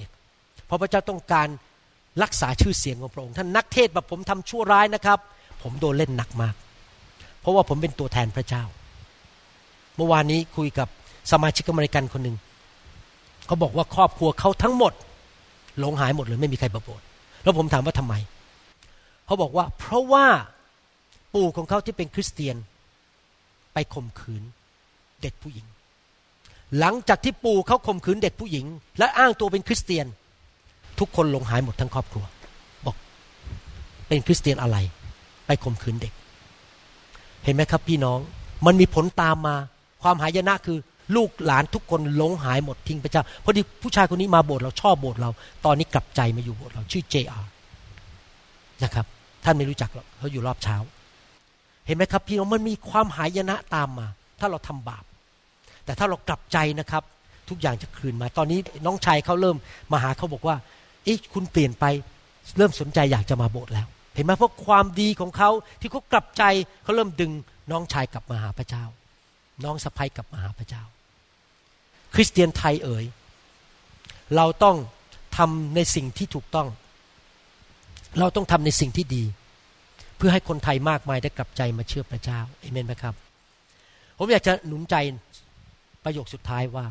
[0.65, 1.47] เพราะพระเจ้าต้องการ
[2.23, 5.19] รักษาชื่อเสียงของพระองค์ ท่านนักเทศแบบผมทำชั่วร้ายนะครับ
[5.63, 6.55] ผมโดนเล่นหนักมาก
[7.41, 8.63] เพราะว่าผมเป็นตัวแทนพระเจ้า
[9.95, 10.87] เมื่อวานนี้คุยกับ
[11.31, 12.37] สมาชิกอเมริกันคนหนึ่ง
[13.47, 14.93] เขาบอกว่าครอบครัวเขาทั้งหมด
[15.79, 17.01] หลงหายหมดเลยไม่มีใครประโบส
[17.43, 18.13] แล้วผมถามว่าทำไม
[19.25, 20.25] เขาบอกว่า เพราะว่า
[21.33, 22.55] ปู่ของเขาที่เป็นคริสเตียน
[23.73, 24.43] ไปข่มขืน
[25.21, 25.65] เด็กผู้หญิง
[26.79, 28.65] หลังจากที่ปู่เขาข่มขืนเด็กผู้หญิง
[28.99, 30.05] และอ้างตัวเป็นคริสเตียน
[30.99, 32.25] ทุกคนหลงหายหมดทั้งครอบครัว
[32.85, 32.95] บอก
[34.07, 34.77] เป็นคริสเตียนอะไร
[35.51, 36.13] ไปข่มขืนเด็ก
[37.43, 38.19] เห็นไหมครับพี่น้อง
[38.65, 39.55] มันมีผลตามมา
[40.03, 40.77] ความหายนะคือ
[41.15, 45.29] ลูกหลานทุกคนหลงหายหมดทิ้งพระเจ้าพอดีผู้ชายคนนี้มาโบสถ์เราชอบโบสถ์เรา
[45.65, 47.41] ตอนนี้กลับใจมาอยู่โบสถ์เราชื่อเจอา
[48.83, 49.05] นะครับ
[49.43, 50.75] ท่านไม่รู้จักหรอกเขาอยู่รอบเช้า
[51.85, 54.07] เห็นไหมครับ พี่น้องมันมีความหายนะตามมา
[54.39, 55.03] ถ้าเราทำบาป
[55.85, 57.03] แต่ถ้าเรากลับใจนะครับ
[57.49, 59.57] ทุกอย่างจะคืนมา ตอนนี้น้องชายเขาเริ่ม
[59.91, 60.55] มาหาเขาบอกว่า
[61.05, 61.85] เอ๊ะคุณเปลี่ยนไป
[62.57, 65.49] เริ่มสนใจอยากจะมาโบสถ์แล้ว เห็นไหมเพราะความดีของเขา
[65.79, 66.43] ที่เขากลับใจ
[66.83, 67.31] เขาเริ่มดึง
[67.71, 68.83] น้องชายกลับมาหาพระเจ้า
[69.63, 70.83] น้องสะพ้ยกลับมาหาพระเจ้า
[72.13, 73.05] คริสเตียนไทยเอ๋ย
[74.35, 74.77] เราต้อง
[75.37, 76.67] ทำในสิ่งที่ถูกต้อง
[78.19, 79.23] เราต้องทำในสิ่งที่ดี
[80.17, 83.15] เพื่อให้คนไทยมากมายได้กลับใจมาเชื่อพระเจ้าเอเมนไหมครับ
[84.17, 84.95] ผมอยากจะหนุนใจ
[86.03, 86.85] ประโยคสุดท้ายว่า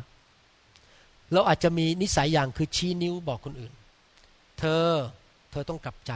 [1.33, 3.73] เราอาจจะมีนิสัยอย่างคือชี้นิ้วบอกคนอื่น
[4.59, 4.85] เธอ
[5.51, 6.11] เธอต้องกลับใจ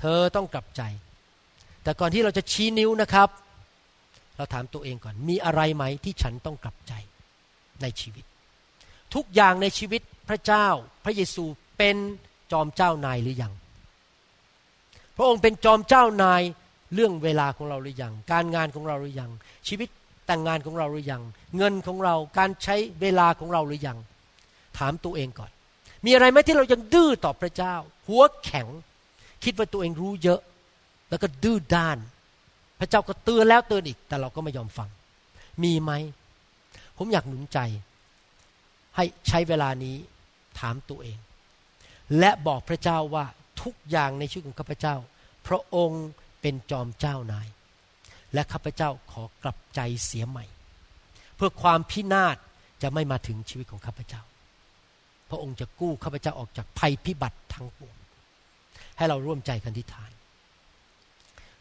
[0.00, 0.82] เธอต้องกลับใจ
[1.82, 3.28] แต่ก่อนที่เราจะชี้นิ้วนะครับ
[4.36, 6.92] เราถามตัวเองก่อน มีอะไรไหมที่ฉันต้องกลับใจ
[7.82, 8.24] ในชีวิต
[9.14, 10.66] ทุกอย่างในชีวิตพระเจ้า
[11.04, 11.44] พระเยซู
[11.78, 11.96] เป็น
[12.52, 13.52] จอมเจ้านายหรือยัง
[15.16, 16.42] พระองค์เป็นจอมเจ้านาย
[16.94, 19.30] เรื่องเวลาของเราหรือยัง การงานของเราหรือยัง
[19.68, 19.88] ชีวิต
[20.26, 21.22] แต่งงานของเราหรือยัง
[21.56, 23.98] เงินของเรา การใช้เวลาของเราหรือยัง
[24.78, 25.50] ถามตัวเองก่อน
[26.04, 27.74] มีอะไรไหมที่เรายังดื้อต่อพระเจ้า
[28.06, 28.66] หัวแข็ง
[29.46, 30.40] คิดว่าตัวเองรู้เยอะ
[31.10, 31.98] แล้วก็ดื้อด้าน
[32.78, 34.88] พระเจ้าก็เตือนแล้วเตือนอีก แต่เราก็ไม่ยอมฟัง
[35.62, 35.92] มีไหม
[36.96, 37.58] ผมอยากหนุนใจ
[38.96, 39.96] ให้ใช้เวลานี้
[40.58, 41.18] ถามตัวเอง
[42.18, 43.24] และบอกพระเจ้าว่า
[43.62, 44.94] ทุกอย่างในชีวิตของข้าพเจ้า
[45.46, 46.06] พระองค์
[46.40, 47.48] เป็นจอมเจ้านาย
[48.34, 50.44] และข้าพเจ้าขอกลับใจเสียใหม่
[51.36, 52.36] เพื่อความพินาศ
[52.82, 54.22] จะไม่มาถึงชีวิตของข้าพเจ้า
[55.30, 57.95] พระองค์จะกู้ข้าพเจ้าออกจากภัยพิบัติทั้งปวง
[58.96, 60.10] ให้เราร่วมใจกันทิฏฐาน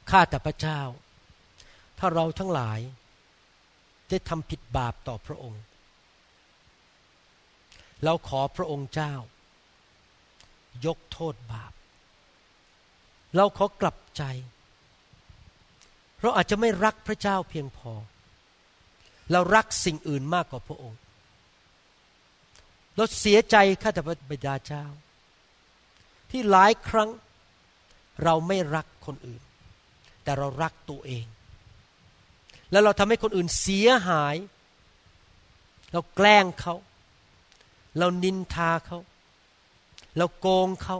[0.09, 0.81] ข้าแต่พระเจ้า
[1.99, 2.79] ถ้าเราทั้งหลาย
[4.09, 5.61] ได้ทำผิดบาปต่อพระองค์
[8.03, 9.13] เราขอพระองค์เจ้า
[10.85, 11.73] ยกโทษบาป
[13.35, 14.23] เราขอกลับใจ
[16.21, 17.93] เราอาจจะไม่รักพระเจ้าเพียงพอ
[19.31, 20.99] เรารักสิ่งอื่นมากกว่าพระองค์
[22.95, 24.85] เราเสียใจข้าแต่พระบิดาเจ้า
[26.29, 27.09] ที่หลายครั้ง
[28.23, 29.41] เราไม่รักคนอื่น
[30.23, 31.25] แต่เรารักตัวเอง
[32.71, 34.35] แล้วเราทำให้คนอื่นเสียหาย
[35.91, 36.75] เราแกล้งเขา
[37.97, 38.99] เรานินทาเขา
[40.17, 40.97] เราโกงเขา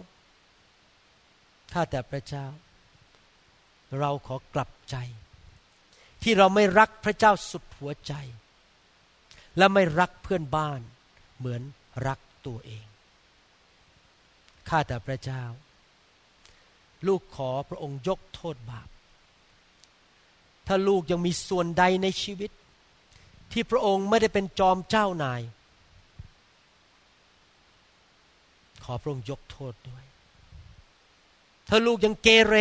[1.71, 2.45] ถ้าแต่พระเจ้า
[3.99, 4.95] เราขอกลับใจ
[6.23, 8.13] ที่เราไม่รักพระเจ้าสุดหัวใจ
[9.57, 10.81] และไม่รักเพื่อนบ้าน
[11.37, 11.61] เหมือน
[12.07, 12.85] รักตัวเอง
[14.69, 15.43] ข้าแต่พระเจ้า
[17.07, 18.87] ลูกขอพระองค์ยกโทษบาป
[20.67, 22.51] ถ้าลูกยังมีส่วนใดในชีวิต
[23.51, 25.41] ที่พระองค์ไม่ได้เป็นจอมเจ้านาย
[28.83, 30.03] ขอพระองค์ยกโทษด้วย
[31.69, 32.55] ถ้าลูกยังเกเร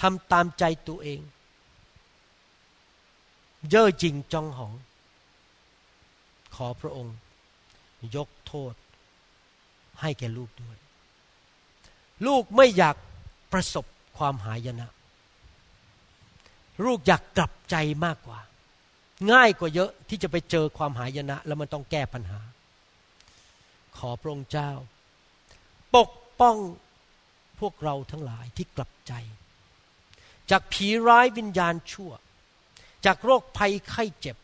[0.00, 1.20] ทำตามใจตัวเอง
[3.68, 4.74] เย่อจริงจองหอง
[6.54, 7.16] ขอพระองค์
[8.16, 8.74] ยกโทษ
[10.00, 10.76] ให้แก่ลูกด้วย
[12.26, 12.96] ลูกไม่อยาก
[13.52, 13.84] ประสบ
[14.18, 14.90] ความหายนะ
[16.84, 18.40] ลูกอยากกลับใจมากกว่า
[19.32, 22.40] ง่ายกว่าเยอะที่จะไปเจอความหายนะ แล้วมันต้องแก้ปัญหา
[23.98, 24.70] ขอพระองค์เจ้า
[25.96, 26.10] ปก
[26.40, 26.56] ป้อง
[27.60, 29.12] พวกเราทั้งหลายที่กลับใจ
[30.50, 32.12] จากผีร้ายวิญญาณชั่ว
[33.06, 34.36] จากโรคภัยไข้เจ็บ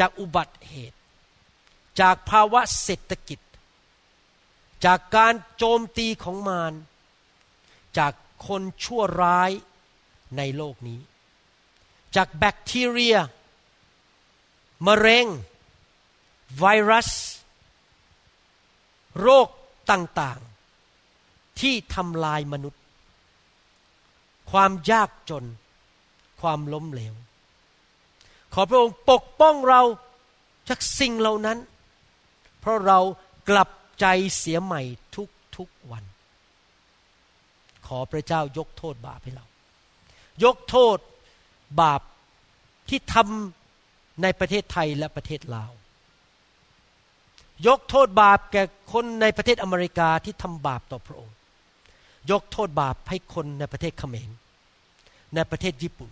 [0.00, 0.98] จากอุบัติเหตุ
[2.00, 3.38] จากภาวะเศรษฐกิจ
[4.86, 6.74] จากการโจมตีของมาร
[7.98, 8.12] จาก
[8.46, 9.50] คนชั่วร้าย
[10.36, 11.00] ในโลกนี้
[12.16, 13.16] จากแบคทีเรีย
[14.86, 15.26] มะเร็ง
[16.58, 17.10] ไวรัส
[19.20, 19.48] โรค
[19.90, 22.82] ต่างๆ ที่ทำลายมนุษย์
[24.50, 25.44] ความยากจน
[26.40, 27.14] ความล้มเหลว
[28.52, 29.82] ขอพระองค์ปกป้องเรา
[30.68, 31.58] จากสิ่งเหล่านั้น
[32.60, 32.98] เพราะเรา
[33.48, 33.68] กลับ
[34.00, 34.06] ใจ
[34.38, 34.82] เสียใหม่
[35.16, 36.04] ทุกทุกวัน
[37.86, 39.46] ขอพระเจ้ายกโทษบาปให้เรา
[40.44, 40.98] ยกโทษ
[41.80, 42.00] บาป
[42.88, 45.72] ที่ทำในประเทศไทยและประเทศลาว
[47.66, 51.36] ยกโทษบาปแก่คนในประเทศอเมริกาที่ทำบาปต่อพระองค์
[52.30, 54.30] ยกโทษบาปให้คนในประเทศเขมร
[55.34, 56.10] ในประเทศญี่ปุ่น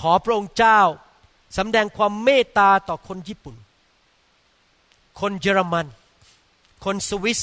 [0.00, 0.80] ขอพระองค์เจ้า
[1.58, 3.56] สำแดงความเมตตาต่อคนญี่ปุ่น
[5.20, 5.86] คนเยอรมัน
[6.84, 7.42] คนสวิส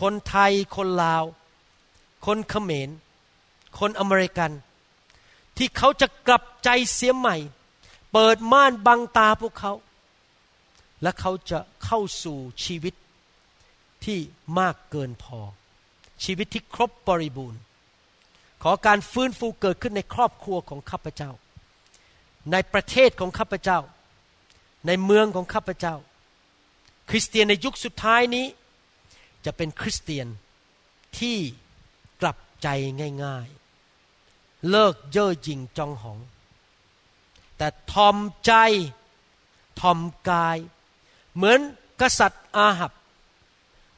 [0.00, 1.24] คนไทย คนลาว
[2.26, 2.90] คนเขมร
[3.78, 4.50] คนอเมริกัน
[5.56, 7.36] ที่เขาจะกลับใจเสียใหม่
[8.12, 9.72] เปิดม่านบังตาพวกเขา
[11.02, 12.94] และเขาจะเข้าสู่ชีวิต
[14.04, 14.18] ที่
[14.58, 15.38] มากเกินพอ
[16.24, 17.60] ชีวิตที่ครบบริบูรณ์
[18.62, 21.30] ขอการฟื้นฟูเกิดขึ้นในครอบครัวของข้าพเจ้า
[22.52, 23.78] ในประเทศของข้าพเจ้า
[24.86, 25.94] ในเมืองของข้าพเจ้า
[27.10, 28.46] คริสเตียนในยุคสุดท้ายนี้
[29.44, 30.26] จะเป็นคริสเตียน
[31.18, 31.38] ที่
[32.20, 32.68] กลับใจ
[33.24, 36.18] ง่ายๆ เลิกเย่อหยิ่งจองหอง
[37.56, 38.52] แต่ทอมใจ
[39.80, 39.98] ทอม
[40.28, 40.58] กาย
[41.34, 41.60] เหมือน
[42.00, 42.92] กษัตริย์อาหับ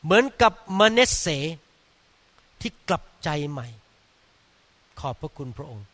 [0.04, 1.26] เหมือนกับมเนสเส
[2.60, 3.66] ที่กลับใจใหม่
[5.00, 5.86] ขอบพระคุณพระองค์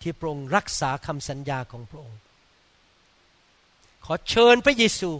[0.00, 2.18] ที่พระองค์รักษาคำสัญญาของพระองค์
[4.04, 5.10] ขอเชิญพระเยซู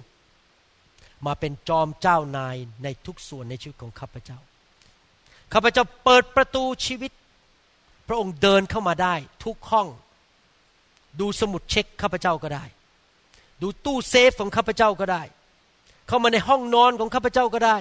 [1.27, 4.39] มาเป็นจอมเจ้านายในทุกส่วนในชีวิตของข้าพเจ้า
[5.53, 7.13] ข้าพเจ้าเปิดประตูชีวิต
[8.09, 9.15] พระองค์เดินเข้ามาได้
[9.45, 9.89] ทุกห้อง
[11.21, 12.65] ดูสมุดเช็คข้าพเจ้าก็ได้
[13.63, 15.23] ดูตู้เซฟของข้าพเจ้าก็ได้
[16.07, 17.79] เข้ามาในห้องนอนของข้าพเจ้าก็ได้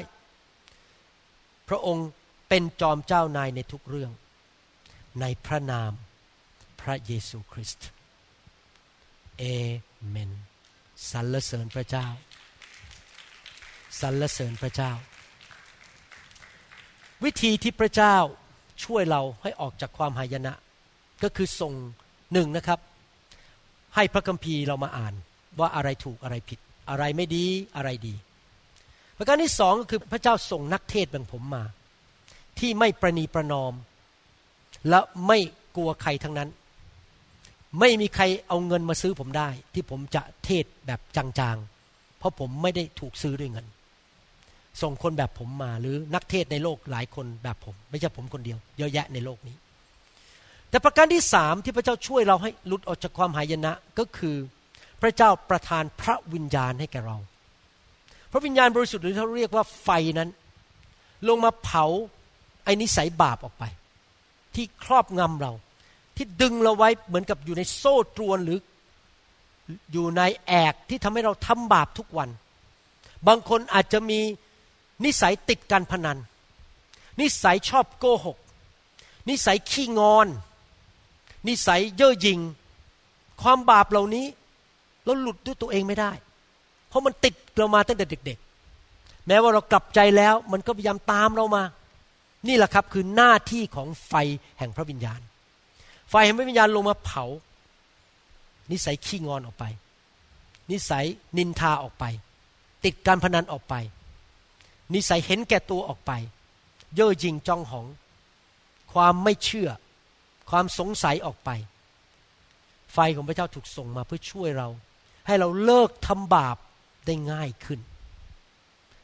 [1.70, 2.08] พระองค์
[2.50, 4.12] เป็นจอมเจ้านายในทุกเรื่อง
[5.22, 5.92] ในพระนาม
[6.82, 7.88] พระเยซูคริสต์
[9.40, 9.44] เอ
[10.08, 10.32] เมน
[11.12, 12.08] สรรเสริญพระเจ้า
[14.00, 14.92] สรรเสริญพระเจ้า
[17.24, 18.16] วิธีที่พระเจ้า
[18.84, 20.54] ช่วยเราให้ออกจากความหายนะ
[21.24, 21.74] ก็คือส่ง
[22.34, 22.80] หนึ่งนะครับ
[23.96, 25.14] ให้พระคัมภีร์เรามาอ่าน
[25.60, 26.60] ว่าอะไรถูกอะไรผิด
[26.90, 28.16] อะไรไม่ดีอะไรดี
[29.18, 31.64] ประการที่สองก็คือพระเจ้าส่งนักเทศแบบผมมา
[32.60, 33.74] ที่ไม่ประนีประนอม
[34.90, 35.40] และไม่
[35.76, 36.50] กลัวใครทั้งนั้น
[37.80, 43.66] ไม่มีใครเอาเงินมาซื้อผมได้ ที่ผมจะเทศแบบจางๆ เพราะผมไม่ได้ถูกซื้อด้วยเงิน
[44.82, 49.56] ส่งคนแบบผมมาหรือนักเทศในโลกหลายคนแบบผม ไม่ใช่ผมคนเดียว เยอะแยะในโลกนี้
[50.70, 54.36] แต่ประการที่สามที่พระเจ้าช่วยเราให้หลุดออกจากความหายนะก็คือ
[55.02, 57.18] พระเจ้าประทานพระวิญญาณให้แก่เรา
[58.32, 60.30] พระวิญญาณบริสุทธิ์หรือเขาเรียกว่าไฟนั้น
[61.28, 61.86] ลงมาเผา
[62.64, 63.64] ไอ้นิสัยบาปออกไป
[64.56, 65.52] ที่ครอบงำเรา
[66.16, 68.60] ที่ดึงเราไว้เหมือนกับอยู่ในโซ่ตรวนหรือ
[69.92, 72.30] อยู่ในแอกที่ทำให้เราทำบาปทุกวัน
[73.28, 74.20] บางคนอาจจะมี
[75.06, 76.18] นิสัยติดการพนัน
[77.20, 78.38] นิสัยชอบโกหก
[79.30, 80.28] นิสัยขี้งอน
[81.48, 82.40] นิสัยเย่อหยิ่ง
[83.42, 84.26] ความบาปเหล่านี้
[85.04, 86.12] เราหลุดด้วยตัวเองไม่ได้
[86.88, 88.38] เพราะมันติดเรามาตั้งแต่เด็ก
[88.84, 91.64] ๆ แม้ว่าเรากลับใจแล้ว มันก็พยายามตามเรามา
[92.48, 94.14] นี่แหละครับคือหน้าที่ของไฟ
[94.60, 95.22] แห่งพระวิญญาณ
[96.10, 97.24] ไฟแห่งพระวิญญาณลงมาเผา
[98.72, 99.66] นิสัยขี้งอนออกไป
[100.72, 101.06] นิสัย
[101.38, 102.06] นินทาออกไป
[102.86, 103.76] ติดการพนันออกไป
[104.94, 106.12] นิสัยเห็นแก่ตัวออกไป
[106.96, 107.86] เย่อหยิ่งจองหอง
[108.94, 109.70] ความไม่เชื่อ
[110.50, 111.50] ความสงสัยออกไป
[112.94, 114.68] ไฟของพระเจ้าถูกส่งมาเพื่อช่วยเรา
[115.28, 116.58] ให้เราเลิกทำบาป
[117.06, 117.80] ได้ง่ายขึ้น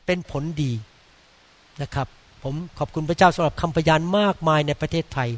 [0.05, 0.73] เป็นผลดี
[1.81, 2.07] นะครับ
[2.43, 5.29] ผมขอบคุณพระเจ้าสำหรับคำพยานมากมายในประเทศไทย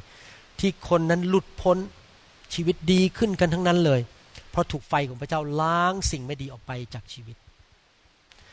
[0.59, 1.77] ที่คนนั้นหลุดพ้น
[2.53, 4.01] ชีวิตดีขึ้นกันทั้งนั้นเลย
[4.51, 7.35] เพราะถูกไฟของพระเจ้าล้างสิ่งไม่ดีออกไปจากชีวิต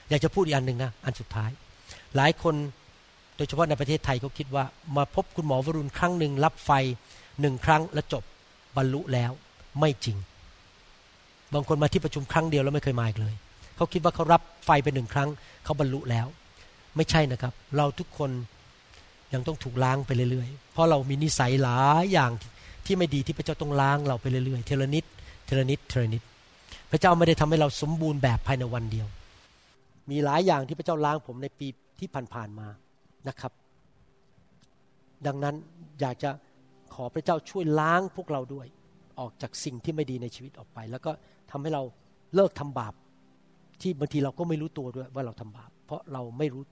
[0.09, 1.51] อยากจะพูดอีกอันหนึ่งนะ อันสุดท้าย
[2.16, 2.54] หลายคน
[3.36, 4.64] โดยเฉพาะในประเทศไทยเขาคิดว่า
[4.96, 6.70] มาพบคุณหมอวรุณครั้งหนึ่งรับไฟ
[7.40, 8.22] หนึ่งครั้งแล้วจบ
[8.76, 9.32] บรรลุแล้ว
[9.80, 10.16] ไม่จริง
[11.54, 13.34] บางคนมาที่ประชุมครั้งเดียวแล้วไม่เคยมาอีกเลย
[13.76, 15.28] เขาคิดว่าเขารับไฟไปหนึ่งครั้ง
[15.64, 16.26] เขาบรรลุแล้ว
[16.96, 18.30] ไม่ใช่นะครับ เราทุกคน
[19.32, 22.30] ยังต้องถูกล้างไปเรื่อยๆ เพราะเรามีนิสัยหลายอย่าง
[22.86, 25.04] ที่ไม่ดีที่พระเจ้าต้องล้างเราไปเรื่อยๆเทเลนิด
[25.46, 26.22] เทเลนิดเทเลนิด
[26.90, 29.06] พระเจ้าไม่ได้ทำให้เราสมบูรณ์แบบภายในวันเดียว
[30.10, 31.66] มีหลายอย่างที่พระเจ้าล้างผมในปี
[32.05, 32.68] ที่ผ่านๆมา
[33.28, 33.52] นะครับ
[35.26, 35.55] ดังนั้น
[36.00, 36.30] อยากจะ
[36.94, 38.66] ขอพระเจ้าช่วยล้างพวกเราด้วย
[39.20, 41.11] ออกจากสิ่งที่ไม่ดีในชีวิตออกไป แล้วก็
[41.50, 41.82] ทำให้เรา
[42.34, 42.94] เลิกทำบาป
[43.80, 46.62] ที่บางทีเราก็ไม่รู้ตัวด้วยว่าเราทำบาป เพราะเราไม่รู้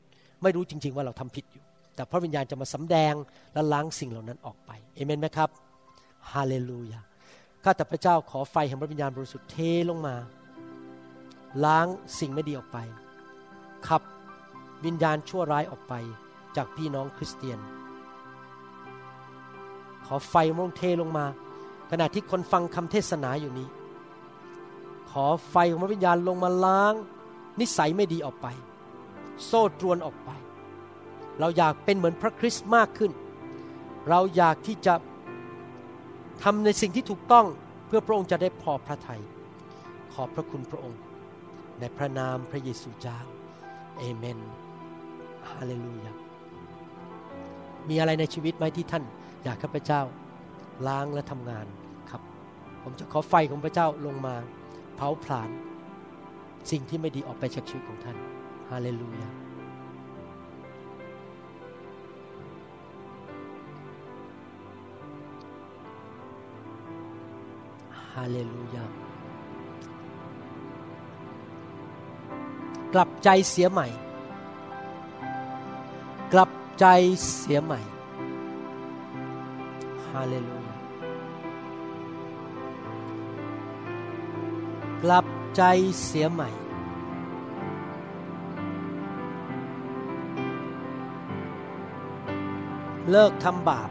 [0.42, 1.64] ไม่รู้จริง ๆ ว่าเราทำผิดอยู่
[1.94, 3.14] แต่พระวิญญาณจะมาสำแดง
[3.52, 5.48] และล้างสิ่งเหล่านั้นออกไปเอเมนไหมครับ
[6.32, 7.00] ฮาเลลูยา
[7.64, 9.56] ข้าแต่พระเจ้าขอไฟแห่งพระวิญญาณบริสุทธิ์เท
[9.90, 10.14] ลงมา
[11.64, 11.86] ล้าง
[12.18, 12.78] สิ่งไม่ดีออกไป
[13.88, 14.02] ขับ
[14.84, 15.94] วิญญาณชั่วร้ายออกไป
[16.56, 17.58] จากพี่น้องคริสเตียน
[20.06, 21.26] ขอไฟมงเทลงมา
[21.90, 23.68] ขณะที่คนฟังคำเทศนาอยู่นี้
[25.10, 26.94] ขอไฟของพระวิญญาณลงมาล้าง
[27.60, 28.46] นิสัยไม่ดีออกไป
[29.46, 30.30] โซ่ตรวนออกไป
[31.40, 33.12] เราอยากเป็นเหมือนพระคริสต์มากขึ้น
[34.08, 34.94] เราอยากที่จะ
[36.42, 37.46] ทำในสิ่งที่ถูกต้อง
[37.86, 39.22] เพื่อพระองค์จะได้พอพระทยัย
[40.12, 41.00] ขอบพระคุณพระองค์
[41.78, 43.18] ในพระนามพระเยซูเจ้า
[43.98, 44.38] เอเมน
[45.50, 46.12] ฮาเลลูยา
[47.88, 49.04] มีอะไรในชีวิตไหมที่ท่าน
[49.44, 50.00] อยากข้าพเจ้า
[50.88, 51.66] ล้างและทำงาน
[52.10, 52.22] ครับ
[52.82, 54.34] ผมจะขอไฟของพระเจ้าลงมา
[54.96, 55.50] เผาผลาญ
[56.70, 58.16] สิ่งที่ไม่ดีออกไปจากชีวิตของท่าน
[58.70, 59.28] ฮาเลลูยา
[68.14, 68.84] ฮาเลลูยา
[72.94, 73.86] กลับใจเสียใหม่
[76.32, 76.86] กลับใจ
[77.36, 77.80] เสียใหม่
[80.06, 80.74] ฮาเลลูยา
[85.02, 85.26] กลับ
[85.56, 85.62] ใจ
[86.04, 86.50] เสียใหม่
[93.10, 93.90] เลิกทำบาป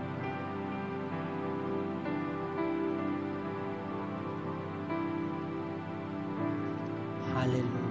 [7.29, 7.90] ฮาเลลูย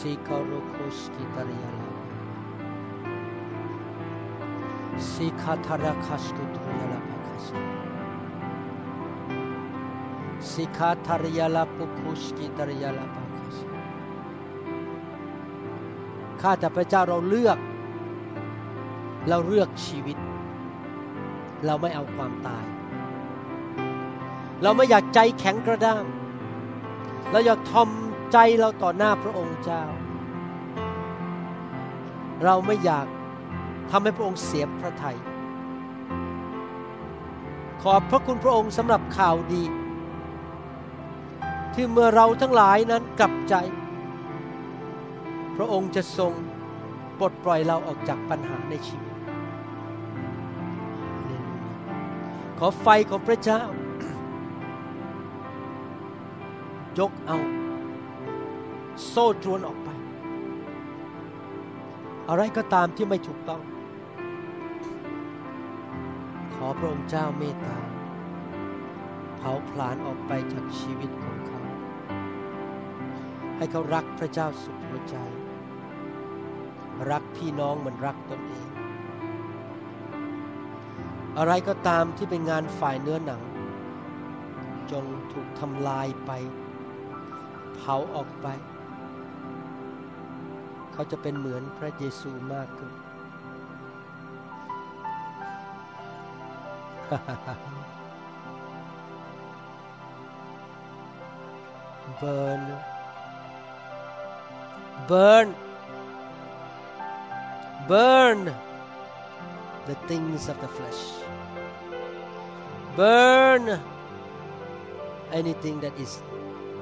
[0.00, 1.86] Sikarokoshkitariala.
[4.96, 7.58] Sikatarakashkutriyala pakasa.
[10.52, 13.66] Sikatariyala pukushkitariyala pakasa.
[16.40, 17.58] ข้าแต่พระเจ้าเราเลือก
[19.28, 20.16] เราเลือกชีวิต
[21.66, 22.64] เราไม่เอาความตาย
[24.62, 26.04] เราไม่อยากใจแข็งกระด้าง
[27.30, 27.90] เราอยากทอม
[28.32, 29.84] ใจเราต่อหน้าพระองค์เจ้า
[32.44, 33.06] เราไม่อยาก
[33.90, 35.18] ทำให้พระองค์เสียพระทยัย
[37.82, 39.62] ขอบพระคุณพระองค์สำหรับข่าวดี
[41.74, 43.54] ที่เมื่อเราทั้งหลายนั้นกลับใจ
[45.56, 46.32] พระองค์จะทรง
[47.18, 49.14] ปลดปล่อยเราออกจากปัญหาในชีวิต
[52.58, 53.62] ขอไฟของพระเจ้า
[56.98, 57.38] ยกเอา
[59.08, 59.88] โซ่ตรวนออกไป
[62.28, 63.62] อะไรก็ตามที่ไม่ถูกต้อง
[66.54, 67.78] ขอพระองค์เจ้าเมตตา
[69.38, 71.60] เผาผลาญออกไปจากชีวิตของเขา
[73.56, 75.16] ให้เขารักพระเจ้าสุดหัวใจ
[77.10, 78.68] รักพี่น้องเหมือนรักตนเอง
[81.38, 83.42] อะไรก็ตามที่เป็นงานฝ่ายเนื้อหนัง
[84.92, 86.30] จงถูกทำลายไป
[87.76, 88.46] เผาออกไป
[90.99, 92.91] เขาจะเป็นเหมือนพระเยซูมากขึ้น
[102.21, 102.63] burn
[105.07, 105.47] burn
[107.87, 108.39] burn
[109.85, 111.01] the things of the flesh
[112.95, 113.79] burn
[115.31, 116.21] anything that is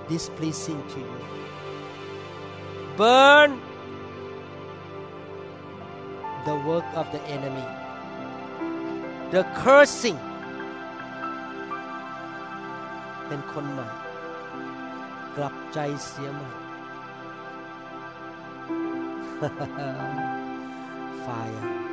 [0.07, 1.19] displeasing to you
[2.95, 3.59] burn
[6.47, 7.66] the work of the enemy
[9.32, 10.18] the cursing
[13.26, 13.89] เป็นคนใหม่
[15.36, 16.51] กลับใจเสียใหม่
[21.24, 21.88] fire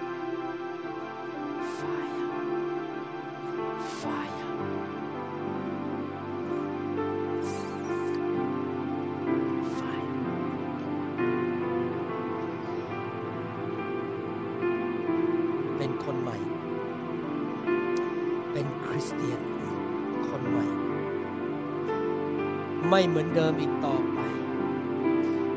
[22.98, 24.20] ไม่เหมือนเดิมอีกต่อไป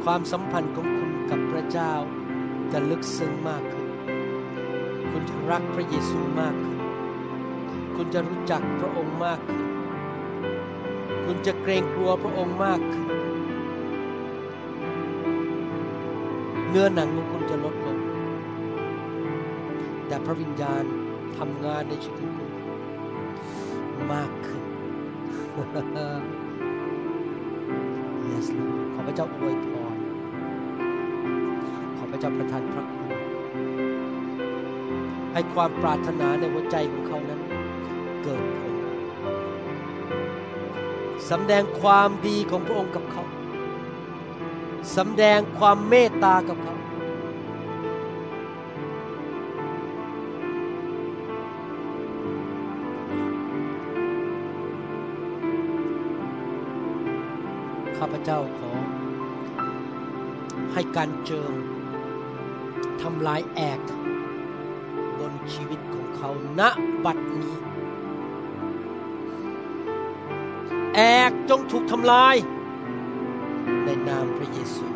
[0.05, 1.93] ความสัมพันธ์ของคุณกับพระเจ้า
[2.73, 3.89] จะลึกซึ้งมากขึ้น
[5.11, 6.79] คุณจะรักพระเยซูมากขึ้น
[7.97, 9.67] คุณจะรู้จักพระองค์มากขึ้น
[11.25, 13.09] คุณจะเกรงกลัวพระองค์มากขึ้น
[16.69, 17.99] เนื้อหนังของคุณจะลดลง
[20.07, 20.85] แต่พระวิญญาณ
[21.39, 22.51] ทำงานในชีวิตคุณ
[24.13, 24.63] มากขึ้น
[28.95, 29.97] ขอพระเจ้าอวยพร
[31.97, 33.09] ขอพระเจ้าประทานพระคุณ
[35.33, 37.41] ให้ความปรารถนาในหัวใจของเขานั้น
[38.25, 38.75] เกิดผล
[41.31, 43.25] สำแดงความดีของพระองค์กับเขา
[44.97, 46.75] สำแดงความเมตตากับเขา
[58.31, 58.73] เจ้าขอ
[60.73, 61.53] ให้การเจิม
[63.03, 63.81] ทำลายแอก
[65.19, 66.63] บนชีวิตของเขาณ
[67.05, 67.55] บัดนี้
[70.95, 71.01] แอ
[71.31, 72.37] กจงถูกทำลาย
[73.85, 74.87] ในนามพระเยซู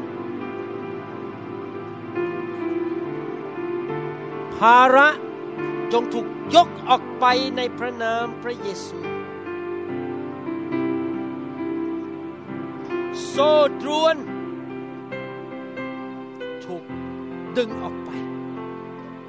[4.54, 5.08] ภาระ
[5.92, 7.24] จงถูกยกออกไป
[7.56, 9.11] ในพระนามพระเยซู
[13.34, 13.52] โซ่
[13.82, 14.16] ตรวน
[16.64, 16.84] ถูก
[17.56, 18.10] ดึงออกไป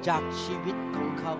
[0.06, 1.34] จากชีวิตของเขา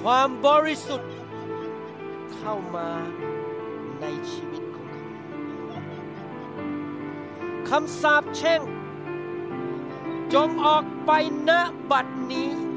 [0.00, 1.12] ความบริสุทธิ์
[2.34, 2.88] เข้ามา
[4.00, 5.08] ในชีวิตของเขา
[7.68, 8.60] คำสาปแช่ง
[10.34, 11.10] จงออกไป
[11.48, 11.50] ณ
[11.90, 12.71] บัดนี้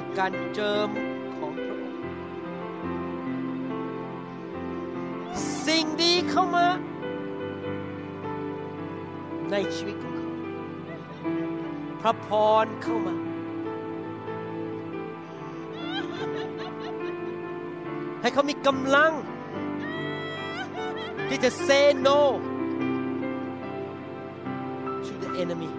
[0.00, 0.88] ยการเจิม
[1.36, 2.00] ของพระองค์
[5.66, 6.66] สิ่งดีเข้ามา
[9.50, 10.30] ในชีวิตของเขา
[12.00, 12.28] พระพ
[12.64, 13.14] รเข้ามา
[18.20, 19.12] ให้เขามีกำลัง
[21.28, 22.20] ที่จะ say no
[25.06, 25.70] to the enemy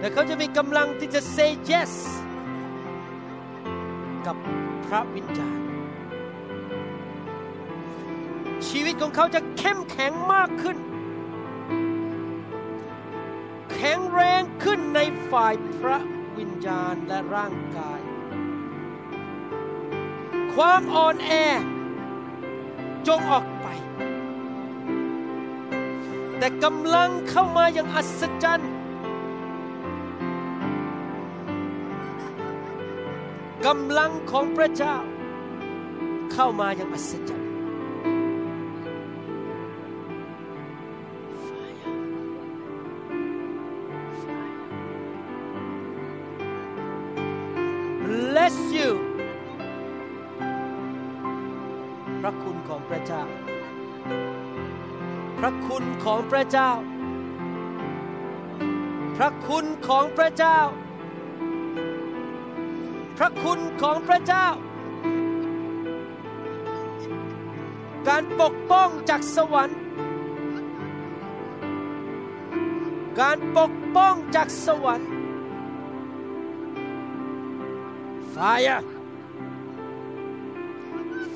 [0.00, 1.92] และเขาจะมีกำลังที่จะ say yes
[4.28, 4.36] กับ
[4.86, 5.60] พระวิญญาณ
[8.68, 10.78] ชีวิตของเขาจะเข้มแข็งมากขึ้น
[13.72, 15.00] แข็งแรงขึ้นใน
[15.30, 15.98] ฝ่ายพระ
[16.38, 18.00] วิญญาณและร่างกาย
[20.54, 21.30] ความอ่อนแอ
[23.08, 23.66] จงออกไป
[26.38, 28.77] แต่กำลังเข้ามาอย่างอัศจรรย์
[33.72, 34.96] กำลังของพระเจ้า
[36.32, 37.48] เข้ามาอย่างอัศจรรย์
[48.04, 48.90] bless you
[52.20, 53.22] พระคุณของพระเจ้า
[55.38, 56.70] พระคุณของพระเจ้า
[59.16, 60.58] พระคุณของพระเจ้า
[63.18, 64.48] พระคุณของพระเจ้า
[68.08, 69.78] การปกป้องจากสวรรค์
[73.20, 75.10] การปกป้องจากสวรรค์
[78.34, 78.82] Fire!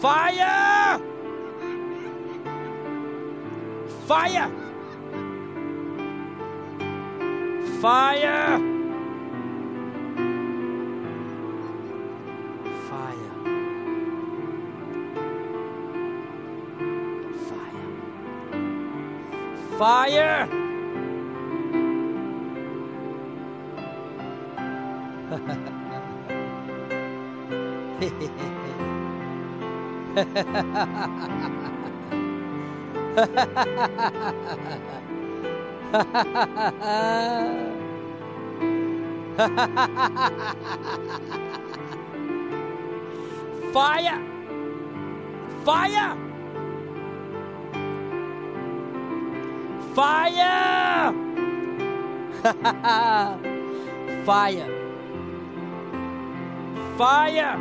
[0.03, 1.01] Fire!
[4.09, 4.49] Fire!
[7.83, 8.62] Fire!
[8.62, 8.72] Fire!
[19.83, 20.47] Fire!
[43.72, 44.20] Fire!
[45.64, 46.32] Fire!
[49.97, 51.12] Fire!
[52.43, 53.12] Fire!
[54.26, 54.68] Fire!
[56.99, 57.55] Fire!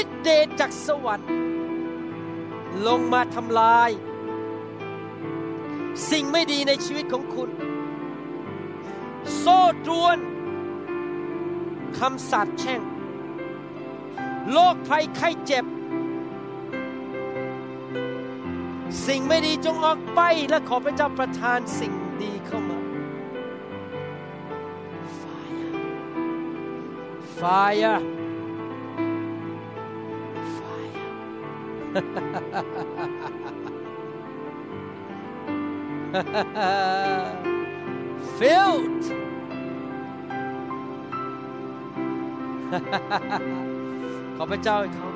[0.00, 1.30] ฤทธิเดชจากสวรรค์
[2.86, 3.90] ลงมาทำลาย
[6.10, 7.50] สิ่งไม่ดีในชีวิตของคุณ
[9.36, 10.18] โซ่ตรวน
[11.98, 12.80] คำสาปแช่ง
[14.50, 15.64] โรคภัยไข้เจ็บ
[19.04, 21.92] สิ่งไม่ดีจงออกไปและขอพระเจ้าประทานสิ่ง
[22.22, 22.78] ดีเข้ามา
[27.40, 28.00] Fire.
[30.56, 31.10] Fire.
[38.38, 39.04] filled
[44.36, 45.08] ขอพระเจ้าให้เขา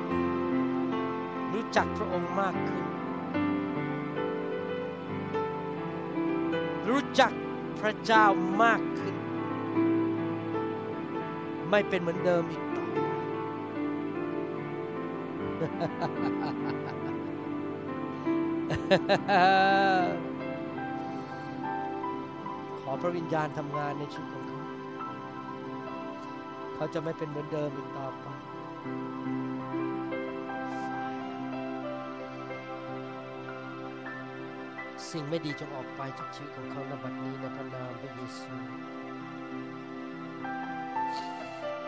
[1.53, 2.90] รู้จักพระองค์มากขึ้น
[6.89, 7.31] รู้จัก
[7.81, 8.25] พระเจ้า
[8.63, 9.15] มากขึ้น
[11.69, 12.97] ไม่เป็นเหมือนเดิมอีกต่อไป
[22.81, 24.61] ขอพระวิญญาณทำงานในชีวิตของเขา
[26.75, 28.25] เขาจะไม่เป็นเหมือนเดิมอีกต่อไป
[35.11, 38.53] สิ่งไม่ดีจงออกไปจากชีวิตของเขาในบัดนี้ในพระนามพระเยซู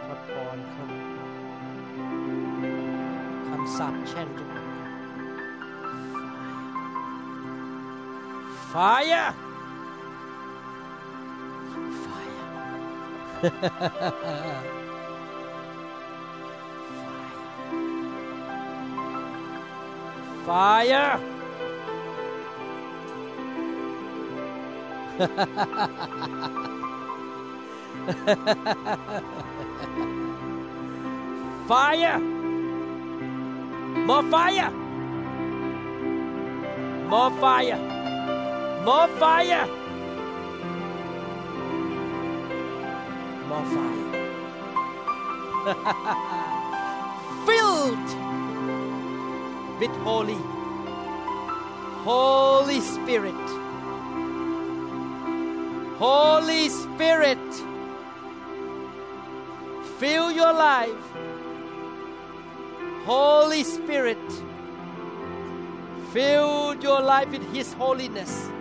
[0.05, 0.87] พระพรคำ
[3.47, 4.69] คำสาปแช่งจงออกไป
[8.71, 9.27] Fire!
[12.03, 12.47] Fire!
[20.47, 21.13] Fire!
[31.67, 32.19] fire!
[34.07, 34.71] More fire!
[37.07, 37.77] More fire!
[38.83, 39.67] More fire!
[43.47, 44.03] More fire!
[47.45, 48.09] Filled
[49.79, 50.39] with Holy,
[52.03, 53.62] Holy Spirit.
[56.03, 57.39] Holy Spirit,
[59.99, 61.05] fill your life.
[63.05, 64.19] Holy Spirit,
[66.11, 68.51] fill your life with His holiness.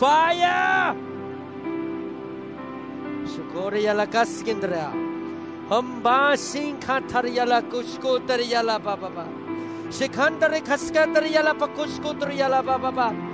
[0.00, 0.96] Fire!
[3.30, 4.90] Shukoriya la kaskindra.
[5.70, 9.28] Hamba sinkantariya la kuskutariya la baba.
[9.88, 10.66] Shikandare
[11.54, 13.33] pakuskutariya la baba.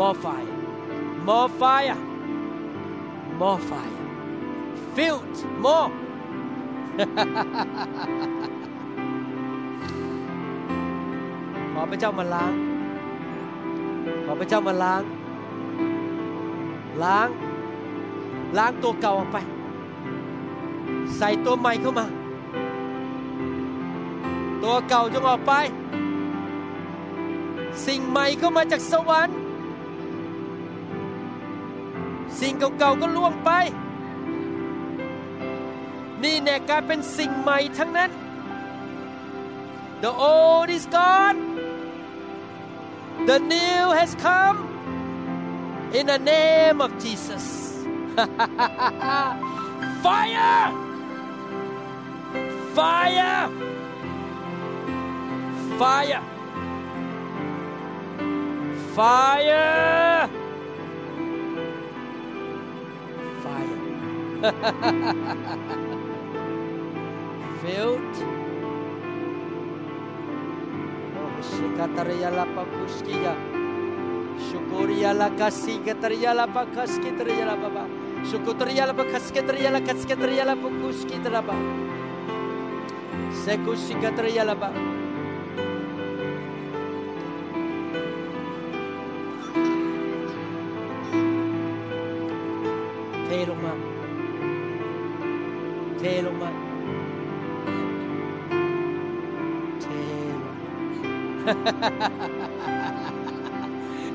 [0.00, 0.54] More fire.
[1.28, 1.98] More fire.
[3.40, 4.00] More fire.
[4.96, 5.36] Filled.
[5.64, 5.90] More.
[11.72, 12.52] ขอพระเจ้ามาล้าง
[14.24, 15.02] ขอพระเจ้ามาล้าง
[17.04, 17.28] ล้าง
[18.58, 19.38] ล้างตัวเก่าออกไป
[21.16, 22.06] ใส่ตัวใหม่เข้ามา
[24.62, 25.52] ตัวเก่าจงออกไป
[27.86, 29.39] สิ่งใหม่เข้ามาจากสวรรค์
[32.38, 33.50] สิ่งเก่าๆก็ล่วงไป
[36.22, 38.10] นี่แน่กลายเป็นสิ่งใหม่ทั้งนั้น
[40.02, 41.40] The old is gone
[43.26, 44.58] The new has come
[45.92, 47.84] in the name of Jesus.
[50.02, 50.72] Fire!
[52.74, 53.50] Fire!
[55.78, 56.22] Fire!
[58.94, 60.30] Fire!
[67.60, 68.16] Filled.
[71.12, 73.36] Oh, shikatariya la pakuskiya.
[74.48, 77.84] Shukuriya la kasikatariya la pakaskitariya la baba.
[78.24, 81.54] Shukutariya la pakaskitariya la kaskitariya la pakuskitariya ba.
[83.44, 84.99] Sekushikatariya la ba.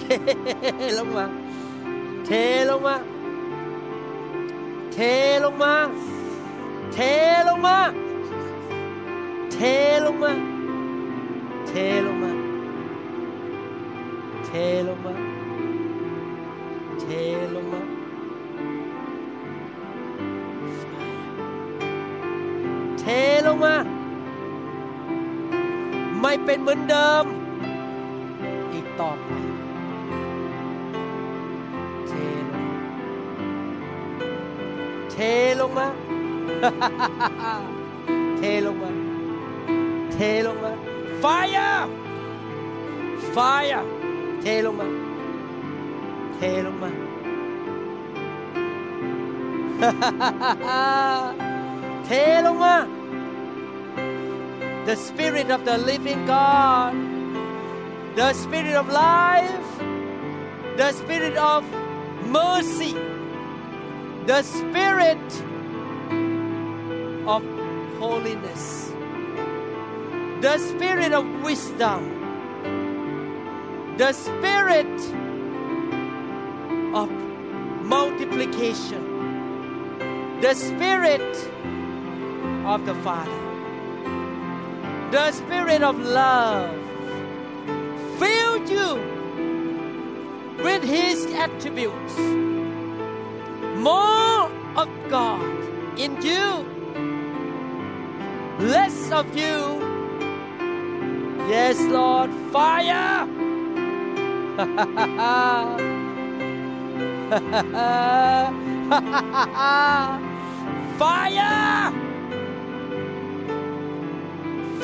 [0.02, 0.06] เท
[0.98, 1.26] ลงมา
[2.26, 2.30] เท
[2.70, 2.96] ลงมา
[4.94, 4.98] เท
[5.44, 5.76] ลงมา
[6.94, 6.98] เท
[7.48, 7.78] ลงมา
[9.54, 9.58] เท
[10.06, 10.34] ลงมา
[11.68, 11.74] เท
[12.08, 12.32] ลงมา
[14.46, 14.52] เท
[14.88, 15.14] ลงมา
[17.00, 17.06] เท
[17.56, 17.82] ลงมา
[23.00, 23.06] เท
[23.46, 23.95] ลงมาไม่
[26.46, 27.26] เป็นเหมือนเดิม
[28.74, 29.28] อีกต่อไป
[32.08, 32.14] เท
[32.50, 32.62] ลง
[35.12, 35.18] เท
[35.60, 35.88] ลงมา
[38.38, 38.92] เทลงมา
[40.14, 40.72] เทลงมา
[41.20, 41.26] ไฟ
[41.58, 41.72] อา
[43.32, 43.38] ไฟ
[43.74, 43.82] อา
[44.42, 44.88] เทลงมา
[46.36, 46.90] เทลงมา
[52.06, 52.10] เท
[52.46, 52.76] ลงมา
[54.86, 56.94] the spirit of the living God.
[58.16, 59.80] The spirit of life.
[60.78, 61.64] The spirit of
[62.26, 62.94] mercy.
[64.26, 65.44] The spirit
[67.28, 67.44] of
[68.00, 68.92] holiness.
[70.42, 72.12] The spirit of wisdom.
[73.98, 75.00] The spirit
[76.94, 77.10] of
[77.84, 79.16] multiplication.
[80.42, 81.36] The spirit
[82.66, 83.45] of the Father,
[85.16, 86.76] the spirit of love,
[88.20, 89.00] filled you
[90.62, 92.18] with His attributes.
[93.78, 95.42] More of God
[95.98, 96.66] in you,
[98.60, 99.80] less of you.
[101.48, 103.26] Yes, Lord, fire!
[111.00, 112.05] Fire!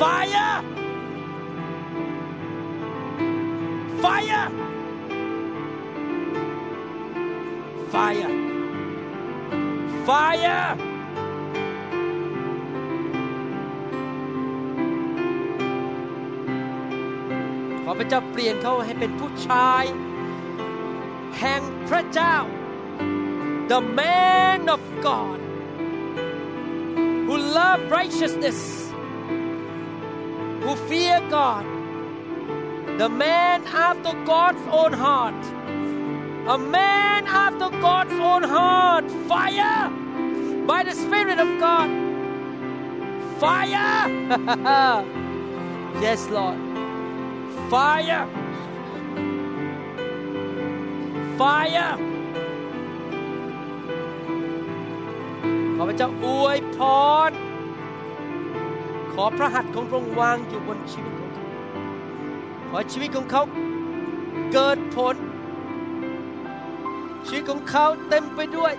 [0.01, 0.49] Fire!
[4.03, 4.43] Fire!
[7.93, 8.31] Fire!
[10.07, 10.61] Fire!
[17.83, 19.83] ขอพระเจ้าเปลี่ยนเขาให้เป็นผู้ชาย
[21.39, 22.35] แห่งพระเจ้า
[23.71, 25.39] the man of God
[27.27, 28.80] who love righteousness
[30.63, 31.65] who fear God
[33.01, 35.41] the man after God's own heart
[36.55, 39.89] a man after God's own heart fire
[40.71, 41.89] by the Spirit of God
[43.41, 43.93] fire
[46.05, 46.59] yes Lord
[47.69, 48.25] fire
[51.41, 51.91] fire
[55.75, 56.77] ขอพระเจ้าอวยพ
[57.29, 57.31] ร
[59.12, 61.44] ขอพระหัตถ์ของพระองค์วางอยู่บนชีวิตของเขา
[62.70, 63.42] ขอชีวิตของเขา
[64.52, 65.16] เกิดผล
[67.26, 68.72] ชีวิตของเขาเต็มไปด้วย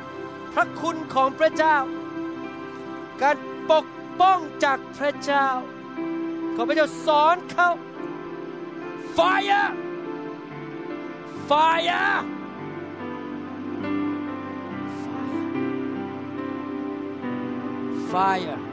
[0.54, 1.78] พระคุณของพระเจ้า
[3.22, 3.38] การ
[3.72, 3.86] ปก
[4.20, 5.48] ป้องจากพระเจ้า
[6.56, 7.70] ขอพระเจ้าสอนเขา
[9.18, 9.66] fire
[11.50, 12.26] fire
[18.12, 18.73] fire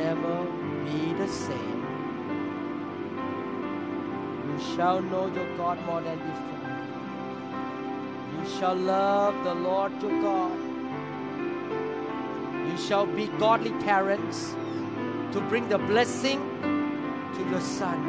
[0.00, 0.36] Never
[0.84, 1.80] be the same.
[4.46, 6.70] You shall know your God more than before.
[8.36, 10.58] You shall love the Lord your God.
[12.70, 14.56] You shall be godly parents
[15.32, 16.40] to bring the blessing
[17.34, 18.00] to your son.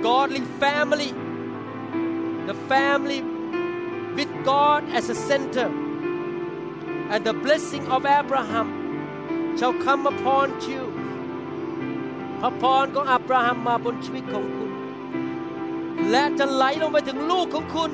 [0.00, 1.12] Godly family,
[2.46, 3.20] the family
[4.14, 5.68] with God as a center.
[7.10, 8.85] And the blessing of Abraham
[9.58, 10.82] shall come upon you
[12.40, 14.70] พระพรของอับราฮัมมาบนชีวิตของคุณ
[16.10, 17.90] และจะไหลลงไปถึงลูกของคุณ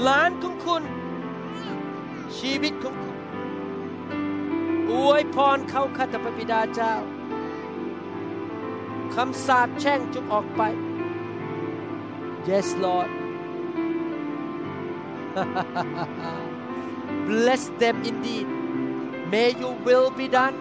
[0.00, 0.82] หลานของคุณ
[2.38, 3.16] ชีวิตของคุณ
[4.90, 6.94] อวยพรเขาข้าแต่พระบิดาเจ้า
[9.14, 10.62] คำสาปแช่งจงออกไป
[12.48, 13.10] Yes Lord
[17.28, 18.48] Bless them indeed.
[19.31, 20.57] May your will be done.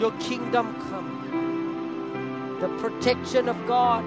[0.00, 1.10] Your kingdom come.
[2.60, 4.04] The protection of God.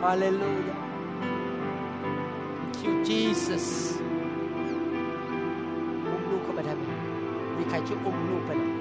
[0.00, 0.76] Hallelujah.
[2.60, 3.66] Thank you, Jesus.
[6.06, 6.84] อุ้มลูกเข้าไปได้ไหม
[7.56, 8.72] มีใครช่วยอุ้มลูกไปหน่อย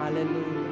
[0.00, 0.66] Hallelujah.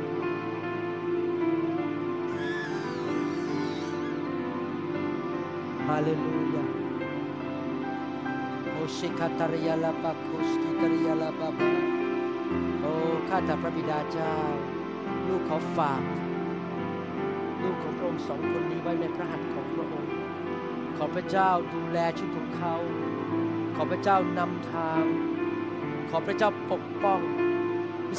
[5.88, 6.69] Hallelujah.
[8.81, 11.71] โอชิคาตริยาลาปาคุสกิตริยาลาบาบา
[12.81, 12.93] โอ้
[13.27, 14.35] ข้าแต่พระบิดาเจ้า
[15.27, 16.01] ลูกเขาฝาก
[17.61, 20.11] ลูกของพระองค์สองคนนี้ไว้ในพระหัตถ์ของพระองค์
[20.97, 22.75] ขอพระเจ้าดูแลชีวิตของเขา
[23.75, 25.03] ขอพระเจ้านำทาง
[26.09, 27.19] ขอพระเจ้าปกป้อง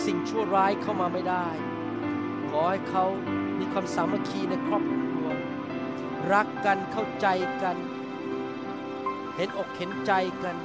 [0.07, 1.47] สิ่งชั่วร้ายเข้ามาไม่ได้
[2.49, 3.05] ขอให้เขา
[3.59, 5.27] มีความสามัคคีในครอบครัว
[6.33, 7.27] รักกันเข้าใจ
[7.65, 7.79] กัน
[9.43, 10.12] ห็นอกเห็นใจ
[10.43, 10.56] กัน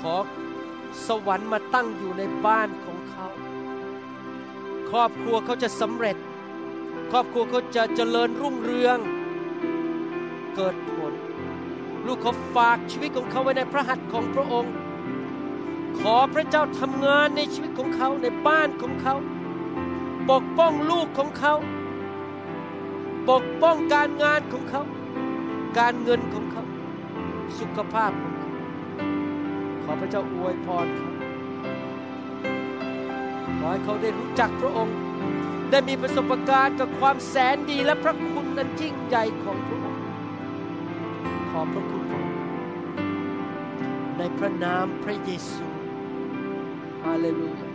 [0.00, 0.16] ขอ
[1.06, 3.26] สวรรค์มาตั้งอยู่ในบ้านของเขา
[4.90, 6.16] ครอบครัวเขาจะสำเร็จ
[7.10, 8.98] ครอบครัวเขาจะเจริญรุ่งเรือง
[10.56, 11.12] เกิดผล
[12.06, 14.72] ลูกเขาฝากชีวิตของเขาไว้ในพระหัตถ์ของพระองค์
[16.00, 19.14] ขอพระเจ้าทำงานในชีวิตของเขาในบ้านของเขา
[20.30, 21.54] ปกป้องลูกของเขา
[23.30, 24.82] ปกป้องการงานของเขา
[25.78, 26.64] การเงินของเขา
[27.60, 28.48] สุขภาพของเขา
[29.84, 31.08] ขอพระเจ้าอวยพรเขา
[33.58, 34.96] ขอให้เขาได้รู้จักพระองค์
[35.70, 40.02] ได้มีประสบการณ์กับความแสนดีและพระคุณนั้นยิ่งใหญ่ของพระองค์
[41.50, 42.38] ขอบพระคุณพระองค์
[44.18, 45.66] ในพระนามพระเยซู
[47.04, 47.70] Hallelujah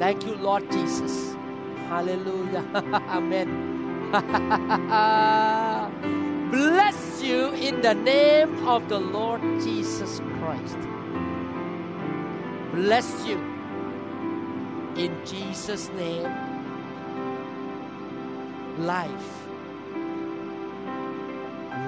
[0.00, 1.16] Thank you Lord Jesus
[1.90, 2.64] Hallelujah
[3.16, 3.48] Amen
[6.50, 10.76] Bless you in the name of the Lord Jesus Christ.
[12.74, 13.38] Bless you
[14.96, 16.30] in Jesus name.
[18.78, 19.46] Life.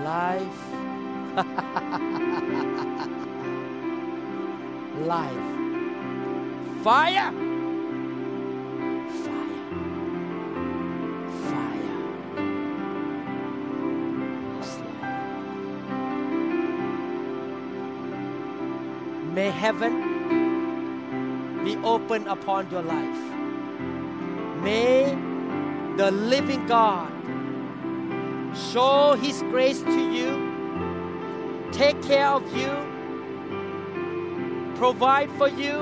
[0.05, 0.63] Life.
[5.07, 5.47] Life.
[6.83, 7.56] Fire
[19.57, 19.93] heaven
[21.65, 23.23] be open upon your life.
[24.63, 25.17] May
[25.97, 27.13] the living God
[28.73, 30.31] show his grace to you
[31.73, 32.97] take care of you
[34.77, 35.75] provide for you,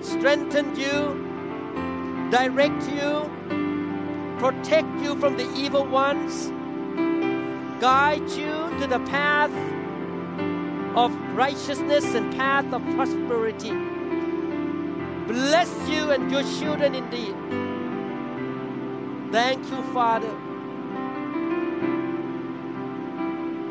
[0.00, 3.30] strengthen you, direct you,
[4.38, 6.48] protect you from the evil ones,
[7.80, 9.52] guide you to the path
[10.96, 13.70] of righteousness and path of prosperity.
[15.26, 17.36] Bless you and your children indeed.
[19.32, 20.34] Thank you, Father.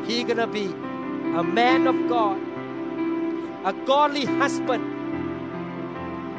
[0.06, 2.46] He gonna be a man of God
[3.66, 4.84] a godly husband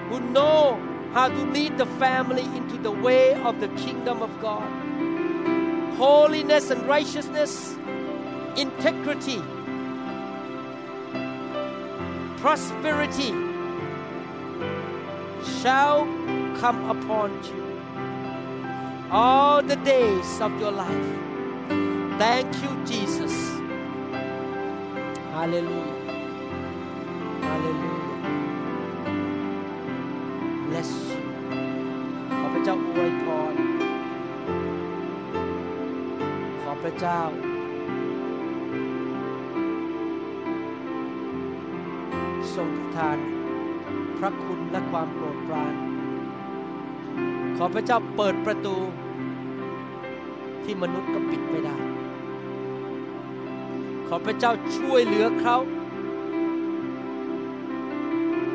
[0.09, 0.79] who know
[1.11, 4.63] how to lead the family into the way of the kingdom of God.
[5.97, 7.75] Holiness and righteousness,
[8.55, 9.41] integrity,
[12.42, 13.30] prosperity
[15.60, 16.06] shall
[16.60, 17.62] come upon you
[19.10, 21.08] all the days of your life.
[22.18, 23.34] Thank you, Jesus.
[25.32, 25.98] Hallelujah.
[27.48, 28.42] Hallelujah.
[30.68, 31.20] Bless you
[32.38, 33.54] ขอพระเจ้าอวยพร
[36.62, 37.20] ขอพระเจ้า
[42.57, 43.17] ทรงประทาน
[44.17, 45.73] พระคุณและความโปรดปราน
[47.57, 48.75] ขอพระเจ้าเปิดประตู
[50.63, 51.77] ที่มนุษย์ก็ปิดไม่ได้
[54.07, 55.57] ขอพระเจ้าช่วยเหลือเขา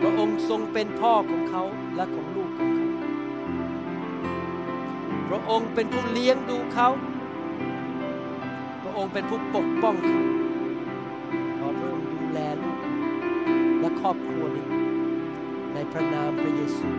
[0.00, 1.62] พระองค์ทรงเป็นพ่อของเขา
[1.96, 2.88] และของลูกของเขา
[5.28, 6.88] พระองค์เป็นผู้เลี้ยงดูเขา
[8.82, 10.41] พระองค์เป็นผู้ปกป้องเขา
[14.02, 14.66] ครอบครัวนี้
[15.72, 16.90] ในพระนามพระเยซู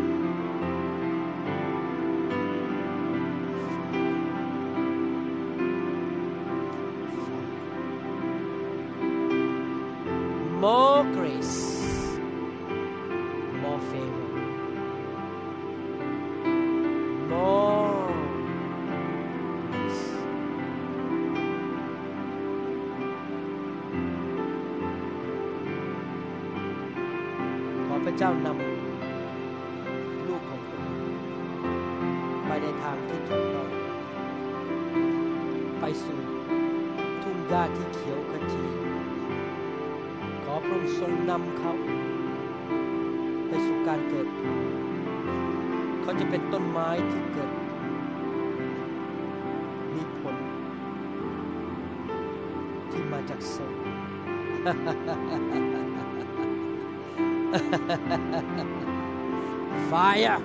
[59.92, 60.38] Fire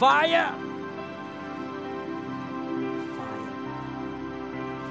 [0.00, 0.54] Fire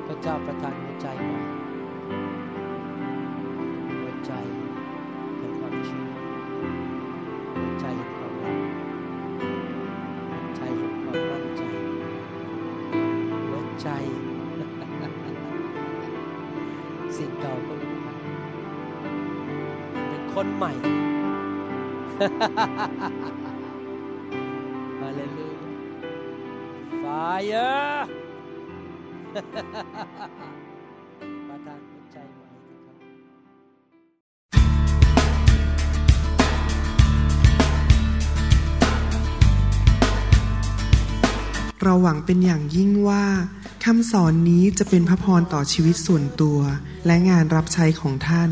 [0.07, 1.07] พระเจ้าประทานหัวใจ
[25.02, 25.62] ฮาเลลูยา
[27.04, 27.98] Fire
[31.50, 32.98] ประทานหัวใจใหม่นะครับ
[41.82, 43.26] เราหวังเป็นอย่างยิ่งว่า
[43.86, 46.60] คำสอนนี้จะเป็นพระพรต่อชีวิตส่วนตัว
[47.06, 48.52] และงานรับใช้ของท่าน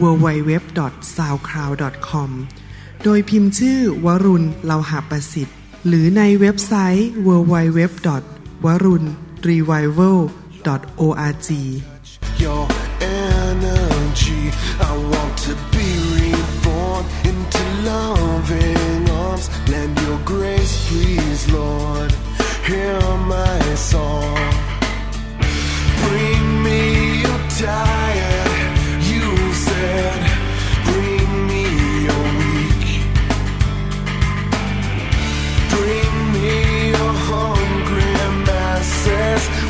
[0.00, 2.30] www.soundcloud.com
[3.04, 5.56] โดยพิมพ์ชื่อวรุณเลาหาประสิทธิ์
[5.86, 8.22] หรือในเว็บไซต์ www.
[8.66, 9.04] วรุณ
[9.48, 10.18] revival
[11.00, 11.48] org
[12.44, 12.62] Your
[13.00, 14.42] energy
[14.90, 22.10] I want to be reborn into loving arms Lend your grace please Lord
[22.68, 23.00] Hear
[23.34, 23.60] my
[23.92, 24.40] song
[26.02, 26.80] Bring me
[27.24, 28.21] your diet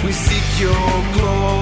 [0.04, 1.61] We seek your glory.